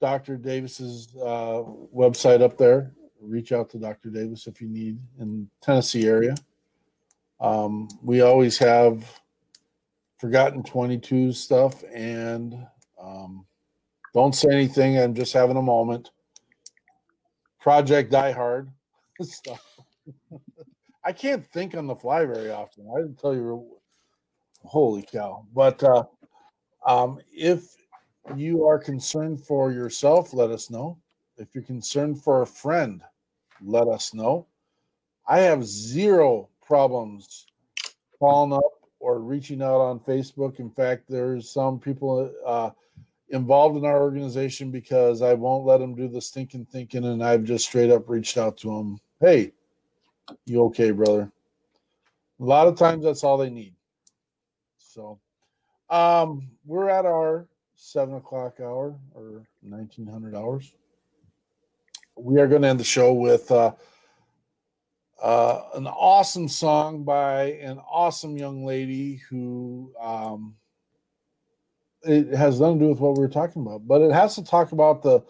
[0.00, 0.36] Dr.
[0.36, 1.62] Davis's uh,
[1.94, 2.92] website up there.
[3.20, 4.10] Reach out to Dr.
[4.10, 6.34] Davis if you need in Tennessee area.
[7.44, 9.20] Um, we always have
[10.18, 12.56] forgotten 22 stuff and
[12.98, 13.44] um,
[14.14, 14.98] don't say anything.
[14.98, 16.10] I'm just having a moment.
[17.60, 18.70] Project Die Hard
[19.22, 19.62] stuff.
[21.04, 22.88] I can't think on the fly very often.
[22.90, 23.76] I didn't tell you,
[24.62, 25.44] holy cow!
[25.54, 26.04] But uh,
[26.86, 27.74] um, if
[28.34, 30.96] you are concerned for yourself, let us know.
[31.36, 33.02] If you're concerned for a friend,
[33.60, 34.46] let us know.
[35.28, 37.46] I have zero problems
[38.18, 40.60] calling up or reaching out on Facebook.
[40.60, 42.70] In fact, there's some people uh,
[43.28, 47.44] involved in our organization because I won't let them do the stinking thinking, and I've
[47.44, 48.98] just straight up reached out to them.
[49.20, 49.52] Hey,
[50.46, 51.30] you okay, brother?
[52.40, 53.74] A lot of times that's all they need.
[54.78, 55.18] So,
[55.90, 57.46] um, we're at our
[57.76, 60.72] seven o'clock hour or nineteen hundred hours.
[62.16, 63.72] We are going to end the show with uh,
[65.24, 70.54] uh, an awesome song by an awesome young lady who um,
[72.02, 74.44] it has nothing to do with what we were talking about, but it has to
[74.44, 75.22] talk about the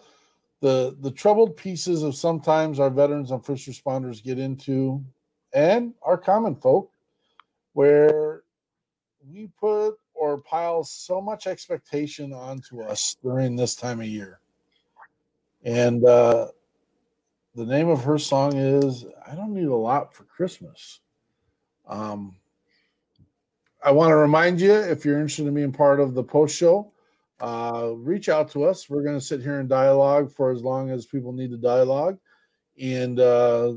[0.59, 5.01] the the troubled pieces of sometimes our veterans and first responders get into,
[5.53, 6.91] and our common folk,
[7.71, 8.43] where
[9.25, 14.41] we put or pile so much expectation onto us during this time of year.
[15.63, 16.47] And uh,
[17.55, 20.99] the name of her song is "I Don't Need a Lot for Christmas."
[21.87, 22.35] Um,
[23.83, 26.91] I want to remind you if you're interested in being part of the post show,
[27.39, 28.89] uh, reach out to us.
[28.89, 32.17] We're going to sit here and dialogue for as long as people need to dialogue
[32.81, 33.73] and uh,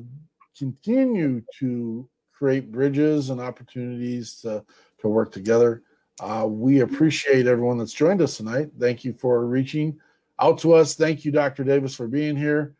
[0.57, 4.65] continue to create bridges and opportunities to,
[5.01, 5.83] to work together.
[6.21, 8.71] Uh, we appreciate everyone that's joined us tonight.
[8.79, 9.99] Thank you for reaching
[10.41, 10.95] out to us.
[10.95, 11.65] Thank you, Dr.
[11.65, 12.75] Davis, for being here.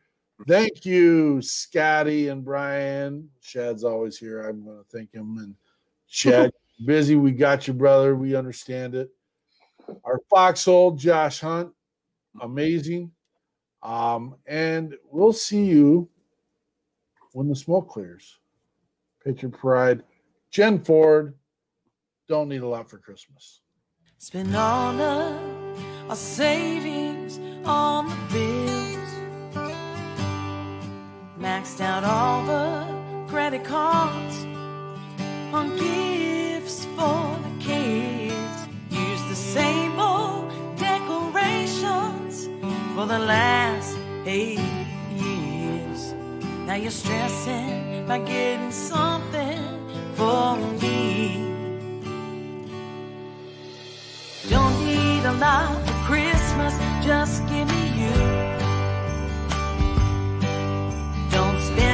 [0.47, 3.29] Thank you, Scotty and Brian.
[3.41, 4.43] Shad's always here.
[4.43, 5.39] I'm going to thank him.
[5.39, 5.55] And
[6.09, 6.53] Chad,
[6.85, 7.17] busy.
[7.17, 8.15] We got you, brother.
[8.15, 9.11] We understand it.
[10.05, 11.73] Our foxhole, Josh Hunt,
[12.41, 13.11] amazing.
[13.83, 16.09] Um, and we'll see you
[17.33, 18.39] when the smoke clears.
[19.25, 20.03] Picture Pride,
[20.51, 21.35] Jen Ford.
[22.29, 23.61] Don't need a lot for Christmas.
[24.19, 28.58] Spend all of our savings on the bill.
[31.41, 32.85] Maxed out all the
[33.29, 34.45] credit cards
[35.53, 38.67] on gifts for the kids.
[38.91, 42.49] Used the same old decorations
[42.95, 44.59] for the last eight
[45.17, 46.13] years.
[46.67, 49.63] Now you're stressing by getting something
[50.15, 51.45] for me.
[54.51, 56.75] Don't need a lot for Christmas,
[57.05, 58.28] just give me you.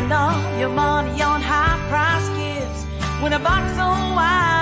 [0.04, 2.84] spend all your money on high price gifts
[3.22, 4.53] when a box of wine